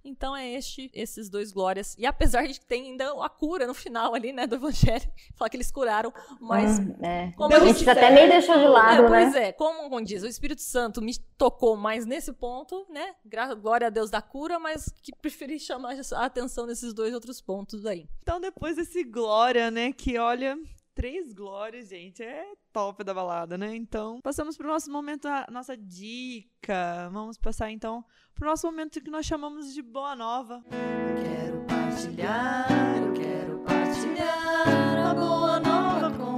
Então 0.04 0.36
é 0.36 0.52
este, 0.52 0.90
esses 0.92 1.30
dois 1.30 1.50
glórias. 1.50 1.96
E 1.98 2.04
apesar 2.04 2.46
de 2.46 2.60
que 2.60 2.66
tem 2.66 2.90
ainda 2.90 3.10
a 3.24 3.28
cura 3.28 3.66
no 3.66 3.72
final 3.72 4.14
ali, 4.14 4.32
né, 4.32 4.46
do 4.46 4.56
evangelho, 4.56 5.10
fala 5.34 5.48
que 5.48 5.56
eles 5.56 5.70
curaram, 5.70 6.12
mas 6.38 6.78
hum, 6.78 6.94
é. 7.02 7.32
como 7.32 7.54
a 7.54 7.60
gente 7.60 7.88
até 7.88 8.10
nem 8.10 8.28
deixou 8.28 8.58
de 8.58 8.66
lado, 8.66 9.06
é, 9.06 9.08
né? 9.08 9.08
Pois 9.08 9.34
é, 9.34 9.52
como 9.52 10.04
diz, 10.04 10.22
o 10.22 10.26
Espírito 10.26 10.60
Santo 10.60 11.00
me 11.00 11.16
tocou 11.38 11.74
mais 11.74 12.04
nesse 12.04 12.32
ponto, 12.32 12.86
né? 12.90 13.14
Glória 13.60 13.86
a 13.86 13.90
Deus 13.90 14.10
da 14.10 14.20
cura, 14.20 14.58
mas 14.58 14.92
que 15.02 15.14
preferi 15.16 15.58
chamar 15.58 15.96
a 16.12 16.24
atenção 16.24 16.66
nesses 16.66 16.92
dois 16.92 17.14
outros 17.14 17.40
pontos 17.40 17.86
aí. 17.86 18.06
Então 18.22 18.38
depois 18.38 18.76
desse 18.76 19.02
glória, 19.04 19.70
né, 19.70 19.92
que 19.92 20.18
olha, 20.18 20.58
três 20.96 21.34
glórias, 21.34 21.88
gente. 21.88 22.22
É 22.22 22.46
top 22.72 23.04
da 23.04 23.12
balada, 23.12 23.56
né? 23.58 23.76
Então, 23.76 24.18
passamos 24.22 24.56
para 24.56 24.66
o 24.66 24.70
nosso 24.70 24.90
momento, 24.90 25.28
a 25.28 25.46
nossa 25.52 25.76
dica. 25.76 27.08
Vamos 27.12 27.36
passar 27.36 27.70
então 27.70 28.02
para 28.34 28.46
o 28.46 28.50
nosso 28.50 28.66
momento 28.66 29.00
que 29.00 29.10
nós 29.10 29.26
chamamos 29.26 29.74
de 29.74 29.82
Boa 29.82 30.16
Nova. 30.16 30.64
Eu 30.70 31.22
quero 31.22 31.60
partilhar, 31.66 32.96
eu 32.96 33.12
quero 33.12 33.58
partilhar 33.60 35.10
a 35.10 35.14
Boa 35.14 35.60
Nova 35.60 36.10
com 36.16 36.36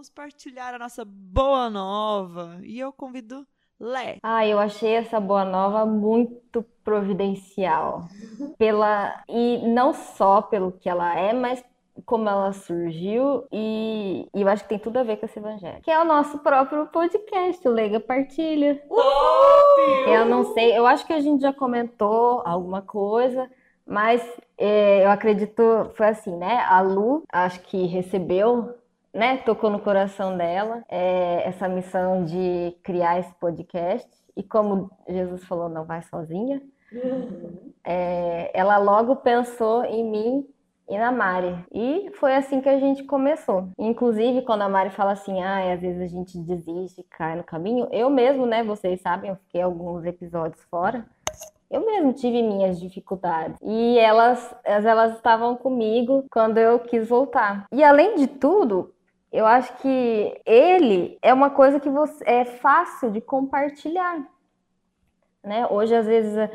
vamos 0.00 0.08
partilhar 0.08 0.72
a 0.72 0.78
nossa 0.78 1.04
boa 1.04 1.68
nova. 1.68 2.58
E 2.62 2.78
eu 2.78 2.90
convido 2.90 3.46
Lé. 3.78 4.16
Ah, 4.22 4.46
eu 4.46 4.58
achei 4.58 4.92
essa 4.92 5.18
boa 5.18 5.44
nova 5.44 5.84
muito 5.84 6.62
providencial. 6.84 8.08
Pela 8.58 9.22
e 9.28 9.58
não 9.68 9.92
só 9.92 10.42
pelo 10.42 10.72
que 10.72 10.88
ela 10.88 11.18
é, 11.18 11.32
mas 11.32 11.62
como 12.02 12.28
ela 12.28 12.52
surgiu 12.52 13.44
e, 13.52 14.28
e 14.34 14.42
eu 14.42 14.48
acho 14.48 14.62
que 14.64 14.68
tem 14.68 14.78
tudo 14.78 14.98
a 14.98 15.02
ver 15.02 15.16
com 15.16 15.26
esse 15.26 15.38
evangelho. 15.38 15.80
Que 15.82 15.90
é 15.90 16.00
o 16.00 16.04
nosso 16.04 16.38
próprio 16.38 16.86
podcast, 16.86 17.66
o 17.66 17.72
Lega 17.72 18.00
Partilha. 18.00 18.82
Eu 20.06 20.24
não 20.26 20.52
sei, 20.52 20.76
eu 20.76 20.86
acho 20.86 21.06
que 21.06 21.12
a 21.12 21.20
gente 21.20 21.42
já 21.42 21.52
comentou 21.52 22.42
alguma 22.44 22.82
coisa, 22.82 23.50
mas 23.86 24.22
é, 24.56 25.04
eu 25.04 25.10
acredito, 25.10 25.90
foi 25.94 26.08
assim, 26.08 26.36
né? 26.36 26.60
A 26.68 26.80
Lu, 26.80 27.24
acho 27.32 27.60
que 27.60 27.86
recebeu, 27.86 28.74
né? 29.12 29.38
Tocou 29.38 29.70
no 29.70 29.80
coração 29.80 30.36
dela 30.36 30.84
é, 30.88 31.42
essa 31.46 31.68
missão 31.68 32.24
de 32.24 32.76
criar 32.82 33.18
esse 33.18 33.32
podcast. 33.34 34.08
E 34.36 34.42
como 34.42 34.90
Jesus 35.08 35.44
falou, 35.44 35.68
não 35.68 35.84
vai 35.84 36.02
sozinha. 36.02 36.62
É, 37.84 38.50
ela 38.54 38.78
logo 38.78 39.16
pensou 39.16 39.84
em 39.84 40.04
mim 40.04 40.46
e 40.90 40.98
na 40.98 41.12
Mari. 41.12 41.56
E 41.72 42.10
foi 42.14 42.34
assim 42.34 42.60
que 42.60 42.68
a 42.68 42.78
gente 42.78 43.04
começou. 43.04 43.68
Inclusive, 43.78 44.42
quando 44.42 44.62
a 44.62 44.68
Mari 44.68 44.90
fala 44.90 45.12
assim, 45.12 45.40
ah, 45.40 45.72
às 45.72 45.80
vezes 45.80 46.02
a 46.02 46.06
gente 46.08 46.36
desiste, 46.36 47.06
cai 47.08 47.36
no 47.36 47.44
caminho, 47.44 47.88
eu 47.92 48.10
mesmo, 48.10 48.44
né, 48.44 48.64
vocês 48.64 49.00
sabem, 49.00 49.30
eu 49.30 49.36
fiquei 49.36 49.62
alguns 49.62 50.04
episódios 50.04 50.60
fora. 50.64 51.06
Eu 51.70 51.86
mesmo 51.86 52.12
tive 52.12 52.42
minhas 52.42 52.80
dificuldades. 52.80 53.56
E 53.62 53.96
elas, 53.96 54.52
elas 54.64 55.14
estavam 55.14 55.54
comigo 55.54 56.24
quando 56.28 56.58
eu 56.58 56.80
quis 56.80 57.08
voltar. 57.08 57.66
E 57.70 57.84
além 57.84 58.16
de 58.16 58.26
tudo, 58.26 58.92
eu 59.30 59.46
acho 59.46 59.76
que 59.76 60.40
ele 60.44 61.16
é 61.22 61.32
uma 61.32 61.50
coisa 61.50 61.78
que 61.78 61.88
você, 61.88 62.24
é 62.26 62.44
fácil 62.44 63.12
de 63.12 63.20
compartilhar. 63.20 64.28
Né? 65.44 65.64
Hoje, 65.70 65.94
às 65.94 66.06
vezes, 66.06 66.50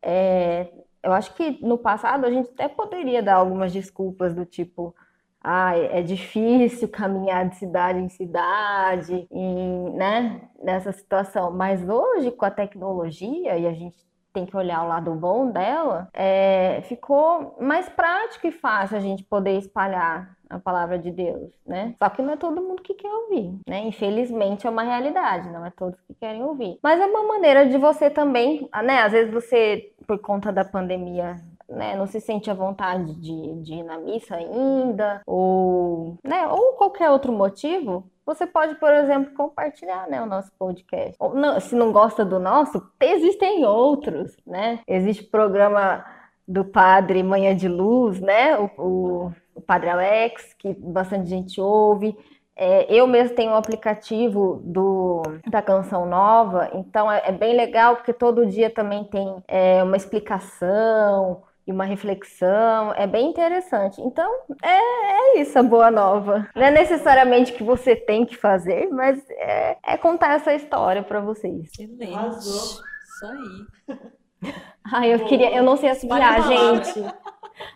é, 0.00 0.68
eu 1.02 1.12
acho 1.12 1.34
que 1.34 1.58
no 1.64 1.76
passado 1.78 2.24
a 2.24 2.30
gente 2.30 2.50
até 2.50 2.68
poderia 2.68 3.22
dar 3.22 3.36
algumas 3.36 3.72
desculpas 3.72 4.34
do 4.34 4.44
tipo, 4.44 4.94
ah, 5.42 5.76
é 5.76 6.02
difícil 6.02 6.88
caminhar 6.88 7.48
de 7.48 7.56
cidade 7.56 7.98
em 7.98 8.08
cidade, 8.08 9.26
em, 9.30 9.90
né, 9.94 10.42
nessa 10.62 10.92
situação. 10.92 11.50
Mas 11.50 11.86
hoje, 11.88 12.30
com 12.30 12.44
a 12.44 12.50
tecnologia, 12.50 13.58
e 13.58 13.66
a 13.66 13.72
gente 13.72 14.06
tem 14.32 14.46
que 14.46 14.56
olhar 14.56 14.82
o 14.82 14.88
lado 14.88 15.14
bom 15.14 15.50
dela, 15.50 16.08
é, 16.14 16.80
ficou 16.84 17.56
mais 17.60 17.88
prático 17.88 18.46
e 18.46 18.52
fácil 18.52 18.96
a 18.96 19.00
gente 19.00 19.22
poder 19.24 19.58
espalhar 19.58 20.36
a 20.48 20.58
palavra 20.58 20.98
de 20.98 21.10
Deus, 21.10 21.50
né? 21.66 21.94
Só 21.98 22.08
que 22.10 22.20
não 22.20 22.34
é 22.34 22.36
todo 22.36 22.62
mundo 22.62 22.82
que 22.82 22.94
quer 22.94 23.10
ouvir, 23.10 23.58
né? 23.66 23.80
Infelizmente 23.80 24.66
é 24.66 24.70
uma 24.70 24.82
realidade, 24.82 25.50
não 25.50 25.64
é 25.64 25.70
todos 25.70 25.98
que 26.02 26.14
querem 26.14 26.42
ouvir. 26.42 26.78
Mas 26.82 27.00
é 27.00 27.06
uma 27.06 27.26
maneira 27.26 27.66
de 27.66 27.78
você 27.78 28.10
também, 28.10 28.68
né? 28.84 29.02
Às 29.02 29.12
vezes 29.12 29.32
você, 29.32 29.91
por 30.12 30.18
conta 30.18 30.52
da 30.52 30.62
pandemia, 30.62 31.36
né, 31.66 31.96
não 31.96 32.06
se 32.06 32.20
sente 32.20 32.50
à 32.50 32.54
vontade 32.54 33.14
de, 33.14 33.62
de 33.62 33.74
ir 33.76 33.82
na 33.82 33.98
missa 33.98 34.36
ainda, 34.36 35.22
ou, 35.26 36.18
né, 36.22 36.46
ou 36.48 36.74
qualquer 36.74 37.08
outro 37.08 37.32
motivo, 37.32 38.04
você 38.26 38.46
pode, 38.46 38.74
por 38.74 38.92
exemplo, 38.92 39.32
compartilhar 39.34 40.06
né, 40.08 40.20
o 40.20 40.26
nosso 40.26 40.52
podcast. 40.58 41.16
Ou, 41.18 41.34
não, 41.34 41.58
se 41.58 41.74
não 41.74 41.92
gosta 41.92 42.26
do 42.26 42.38
nosso, 42.38 42.86
existem 43.00 43.64
outros, 43.64 44.36
né? 44.46 44.80
Existe 44.86 45.24
o 45.24 45.30
programa 45.30 46.04
do 46.46 46.62
Padre 46.62 47.22
Manhã 47.22 47.56
de 47.56 47.68
Luz, 47.68 48.20
né? 48.20 48.58
O, 48.58 48.70
o, 48.78 49.32
o 49.54 49.60
Padre 49.62 49.88
Alex, 49.88 50.54
que 50.58 50.74
bastante 50.74 51.26
gente 51.26 51.58
ouve. 51.58 52.14
É, 52.56 52.92
eu 52.92 53.06
mesmo 53.06 53.34
tenho 53.34 53.52
um 53.52 53.56
aplicativo 53.56 54.60
do, 54.64 55.22
da 55.46 55.62
Canção 55.62 56.04
Nova, 56.06 56.70
então 56.74 57.10
é, 57.10 57.22
é 57.26 57.32
bem 57.32 57.56
legal 57.56 57.96
porque 57.96 58.12
todo 58.12 58.46
dia 58.46 58.68
também 58.68 59.04
tem 59.04 59.42
é, 59.48 59.82
uma 59.82 59.96
explicação 59.96 61.42
e 61.66 61.72
uma 61.72 61.84
reflexão, 61.84 62.92
é 62.94 63.06
bem 63.06 63.30
interessante. 63.30 64.00
Então, 64.00 64.30
é, 64.62 65.38
é, 65.38 65.40
isso 65.40 65.58
a 65.58 65.62
boa 65.62 65.90
nova. 65.90 66.48
Não 66.54 66.62
é 66.62 66.70
necessariamente 66.70 67.52
que 67.52 67.62
você 67.62 67.94
tem 67.94 68.26
que 68.26 68.36
fazer, 68.36 68.88
mas 68.90 69.22
é, 69.30 69.76
é 69.84 69.96
contar 69.96 70.34
essa 70.34 70.52
história 70.52 71.02
para 71.02 71.20
vocês. 71.20 71.70
Excelente. 71.78 72.38
Isso 72.38 73.26
aí. 73.26 74.02
Ai, 74.92 75.14
eu 75.14 75.18
Boa. 75.18 75.28
queria. 75.28 75.54
Eu 75.54 75.62
não 75.62 75.76
sei 75.76 75.90
assobiar, 75.90 76.42
gente. 76.48 77.04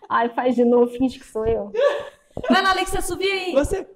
Ai, 0.09 0.29
faz 0.29 0.55
de 0.55 0.65
novo, 0.65 0.91
finge 0.91 1.19
que 1.19 1.25
sou 1.25 1.45
eu. 1.45 1.71
Vai 2.49 2.61
lá, 2.61 2.71
Alex, 2.71 2.91
subir 3.05 3.31
aí. 3.31 3.53
Você. 3.53 3.87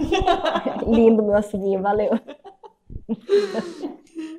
Lindo 0.86 1.22
meu 1.22 1.36
assobinho, 1.36 1.82
valeu. 1.82 2.10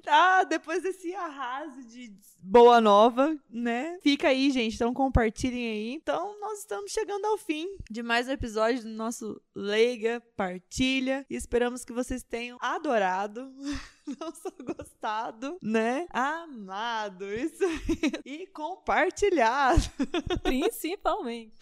Tá, 0.04 0.44
depois 0.44 0.82
desse 0.84 1.14
arraso 1.16 1.84
de 1.84 2.12
boa 2.50 2.80
nova, 2.80 3.38
né? 3.50 4.00
Fica 4.02 4.30
aí, 4.30 4.50
gente. 4.52 4.76
Então 4.76 4.94
compartilhem 4.94 5.70
aí. 5.70 5.94
Então, 5.94 6.40
nós 6.40 6.60
estamos 6.60 6.92
chegando 6.92 7.26
ao 7.26 7.38
fim 7.38 7.68
de 7.92 8.02
mais 8.02 8.28
um 8.30 8.32
episódio 8.32 8.84
do 8.84 8.90
nosso 8.90 9.42
Leiga 9.54 10.24
Partilha. 10.36 11.26
E 11.30 11.36
esperamos 11.36 11.84
que 11.84 11.92
vocês 11.92 12.24
tenham 12.24 12.58
adorado. 12.62 13.54
Não 14.20 14.34
só 14.34 14.50
gostado, 14.64 15.58
né? 15.62 16.08
Amado, 16.12 17.26
isso 17.26 17.66
aí. 17.66 18.14
E 18.24 18.48
compartilhado. 18.48 19.82
Principalmente. 20.42 21.54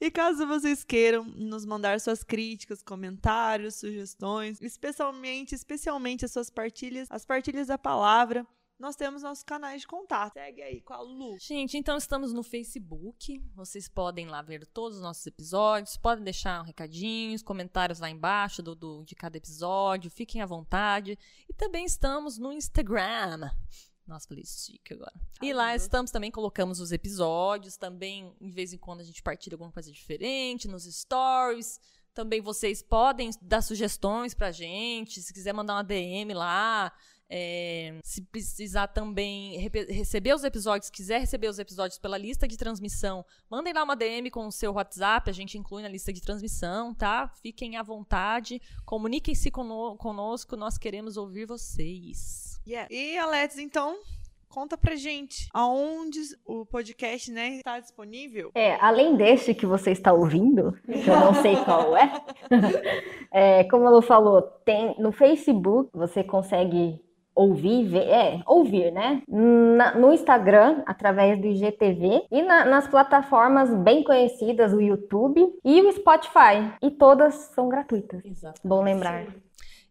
E 0.00 0.10
caso 0.10 0.46
vocês 0.46 0.82
queiram 0.82 1.24
nos 1.24 1.66
mandar 1.66 2.00
suas 2.00 2.24
críticas, 2.24 2.82
comentários, 2.82 3.74
sugestões, 3.74 4.58
especialmente, 4.62 5.54
especialmente 5.54 6.24
as 6.24 6.32
suas 6.32 6.48
partilhas, 6.48 7.08
as 7.10 7.26
partilhas 7.26 7.66
da 7.66 7.76
palavra, 7.76 8.46
nós 8.82 8.96
temos 8.96 9.22
nossos 9.22 9.44
canais 9.44 9.82
de 9.82 9.86
contato. 9.86 10.32
Segue 10.32 10.60
aí 10.60 10.80
com 10.80 10.92
a 10.92 11.00
Lu. 11.00 11.38
Gente, 11.38 11.78
então 11.78 11.96
estamos 11.96 12.32
no 12.32 12.42
Facebook. 12.42 13.40
Vocês 13.54 13.88
podem 13.88 14.26
lá 14.26 14.42
ver 14.42 14.66
todos 14.66 14.96
os 14.96 15.02
nossos 15.04 15.24
episódios. 15.24 15.96
Podem 15.96 16.24
deixar 16.24 16.60
um 16.60 16.64
recadinhos, 16.64 17.44
comentários 17.44 18.00
lá 18.00 18.10
embaixo 18.10 18.60
do, 18.60 18.74
do 18.74 19.04
de 19.04 19.14
cada 19.14 19.36
episódio. 19.36 20.10
Fiquem 20.10 20.42
à 20.42 20.46
vontade. 20.46 21.16
E 21.48 21.54
também 21.54 21.84
estamos 21.84 22.38
no 22.38 22.52
Instagram. 22.52 23.48
Nossa, 24.04 24.26
falei 24.26 24.44
stick 24.44 24.90
agora. 24.90 25.14
E 25.40 25.52
lá 25.52 25.76
estamos 25.76 26.10
também, 26.10 26.32
colocamos 26.32 26.80
os 26.80 26.90
episódios. 26.90 27.76
Também, 27.76 28.34
de 28.40 28.50
vez 28.50 28.72
em 28.72 28.78
quando, 28.78 28.98
a 28.98 29.04
gente 29.04 29.22
partilha 29.22 29.54
alguma 29.54 29.70
coisa 29.70 29.92
diferente 29.92 30.66
nos 30.66 30.92
stories. 30.92 31.78
Também 32.12 32.40
vocês 32.40 32.82
podem 32.82 33.30
dar 33.40 33.62
sugestões 33.62 34.34
pra 34.34 34.50
gente. 34.50 35.22
Se 35.22 35.32
quiser 35.32 35.54
mandar 35.54 35.74
uma 35.74 35.84
DM 35.84 36.34
lá, 36.34 36.92
é, 37.34 37.98
se 38.04 38.20
precisar 38.20 38.88
também 38.88 39.58
receber 39.88 40.34
os 40.34 40.44
episódios, 40.44 40.90
quiser 40.90 41.18
receber 41.18 41.48
os 41.48 41.58
episódios 41.58 41.98
pela 41.98 42.18
lista 42.18 42.46
de 42.46 42.58
transmissão, 42.58 43.24
mandem 43.48 43.72
lá 43.72 43.82
uma 43.82 43.96
DM 43.96 44.30
com 44.30 44.46
o 44.46 44.52
seu 44.52 44.74
WhatsApp, 44.74 45.30
a 45.30 45.32
gente 45.32 45.56
inclui 45.56 45.82
na 45.82 45.88
lista 45.88 46.12
de 46.12 46.20
transmissão, 46.20 46.92
tá? 46.92 47.32
Fiquem 47.42 47.78
à 47.78 47.82
vontade, 47.82 48.60
comuniquem-se 48.84 49.50
conosco, 49.50 50.56
nós 50.56 50.76
queremos 50.76 51.16
ouvir 51.16 51.46
vocês. 51.46 52.60
Yeah. 52.66 52.86
E, 52.92 53.16
Alex, 53.16 53.56
então, 53.56 53.96
Conta 54.52 54.76
pra 54.76 54.94
gente 54.96 55.48
aonde 55.54 56.20
o 56.44 56.66
podcast 56.66 57.32
né, 57.32 57.56
está 57.56 57.80
disponível. 57.80 58.50
É, 58.54 58.74
além 58.84 59.16
deste 59.16 59.54
que 59.54 59.64
você 59.64 59.92
está 59.92 60.12
ouvindo, 60.12 60.78
que 60.84 61.08
eu 61.08 61.18
não 61.18 61.34
sei 61.36 61.56
qual 61.64 61.96
é, 61.96 62.22
é 63.32 63.64
como 63.64 63.86
ela 63.86 64.02
falou, 64.02 64.42
tem 64.42 64.94
no 64.98 65.10
Facebook 65.10 65.88
você 65.94 66.22
consegue 66.22 67.00
ouvir, 67.34 67.84
ver, 67.84 68.08
é, 68.08 68.42
ouvir, 68.46 68.92
né? 68.92 69.22
Na, 69.28 69.94
no 69.94 70.12
Instagram, 70.12 70.82
através 70.86 71.40
do 71.40 71.46
IGTV 71.46 72.26
e 72.30 72.42
na, 72.42 72.64
nas 72.64 72.86
plataformas 72.86 73.72
bem 73.74 74.02
conhecidas, 74.02 74.72
o 74.72 74.80
YouTube 74.80 75.52
e 75.64 75.82
o 75.82 75.92
Spotify. 75.92 76.72
E 76.82 76.90
todas 76.90 77.34
são 77.54 77.68
gratuitas. 77.68 78.24
Exato. 78.24 78.60
Bom 78.64 78.82
lembrar. 78.82 79.24
Sim. 79.24 79.42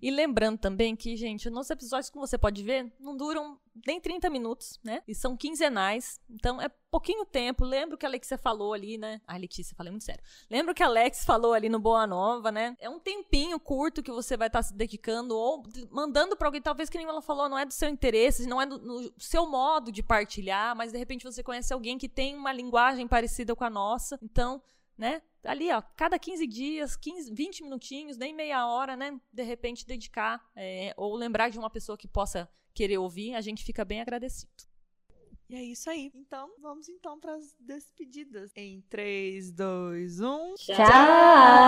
E 0.01 0.09
lembrando 0.09 0.57
também 0.57 0.95
que, 0.95 1.15
gente, 1.15 1.49
nossos 1.49 1.69
episódios, 1.69 2.09
como 2.09 2.25
você 2.25 2.37
pode 2.37 2.63
ver, 2.63 2.91
não 2.99 3.15
duram 3.15 3.59
nem 3.85 4.01
30 4.01 4.29
minutos, 4.29 4.79
né? 4.83 5.03
E 5.07 5.13
são 5.13 5.37
quinzenais. 5.37 6.19
Então 6.29 6.59
é 6.59 6.67
pouquinho 6.89 7.23
tempo. 7.23 7.63
Lembro 7.63 7.97
que 7.97 8.05
a 8.05 8.09
Alexia 8.09 8.37
falou 8.37 8.73
ali, 8.73 8.97
né? 8.97 9.21
A 9.27 9.37
Letícia, 9.37 9.75
falei 9.75 9.91
muito 9.91 10.03
sério. 10.03 10.23
Lembro 10.49 10.73
que 10.73 10.81
a 10.81 10.87
Alex 10.87 11.23
falou 11.23 11.53
ali 11.53 11.69
no 11.69 11.79
Boa 11.79 12.07
Nova, 12.07 12.51
né? 12.51 12.75
É 12.79 12.89
um 12.89 12.99
tempinho 12.99 13.59
curto 13.59 14.01
que 14.01 14.11
você 14.11 14.35
vai 14.35 14.47
estar 14.47 14.63
se 14.63 14.73
dedicando 14.73 15.37
ou 15.37 15.63
mandando 15.91 16.35
para 16.35 16.47
alguém, 16.47 16.61
talvez 16.61 16.89
que 16.89 16.97
nem 16.97 17.07
ela 17.07 17.21
falou, 17.21 17.47
não 17.47 17.57
é 17.57 17.65
do 17.65 17.73
seu 17.73 17.87
interesse, 17.87 18.47
não 18.47 18.61
é 18.61 18.65
do, 18.65 18.79
do 18.79 19.13
seu 19.17 19.47
modo 19.47 19.91
de 19.91 20.01
partilhar, 20.01 20.75
mas 20.75 20.91
de 20.91 20.97
repente 20.97 21.23
você 21.23 21.43
conhece 21.43 21.71
alguém 21.73 21.97
que 21.97 22.09
tem 22.09 22.35
uma 22.35 22.51
linguagem 22.51 23.07
parecida 23.07 23.55
com 23.55 23.63
a 23.63 23.69
nossa. 23.69 24.17
Então, 24.21 24.61
né? 24.97 25.21
Ali, 25.43 25.71
ó, 25.71 25.81
cada 25.95 26.19
15 26.19 26.45
dias, 26.45 26.95
15, 26.95 27.33
20 27.33 27.63
minutinhos, 27.63 28.17
nem 28.17 28.33
meia 28.33 28.67
hora, 28.67 28.95
né? 28.95 29.19
De 29.33 29.43
repente 29.43 29.85
dedicar 29.85 30.43
é, 30.55 30.93
ou 30.95 31.15
lembrar 31.15 31.49
de 31.49 31.57
uma 31.57 31.69
pessoa 31.69 31.97
que 31.97 32.07
possa 32.07 32.49
querer 32.73 32.97
ouvir, 32.97 33.33
a 33.35 33.41
gente 33.41 33.63
fica 33.63 33.83
bem 33.83 34.01
agradecido. 34.01 34.51
E 35.49 35.55
é 35.55 35.63
isso 35.63 35.89
aí. 35.89 36.11
Então, 36.15 36.49
vamos 36.61 36.87
então 36.87 37.19
para 37.19 37.35
as 37.35 37.53
despedidas. 37.59 38.51
Em 38.55 38.81
3, 38.89 39.51
2, 39.51 40.21
1. 40.21 40.55
Tchau! 40.55 40.75
Tchau! 40.75 41.61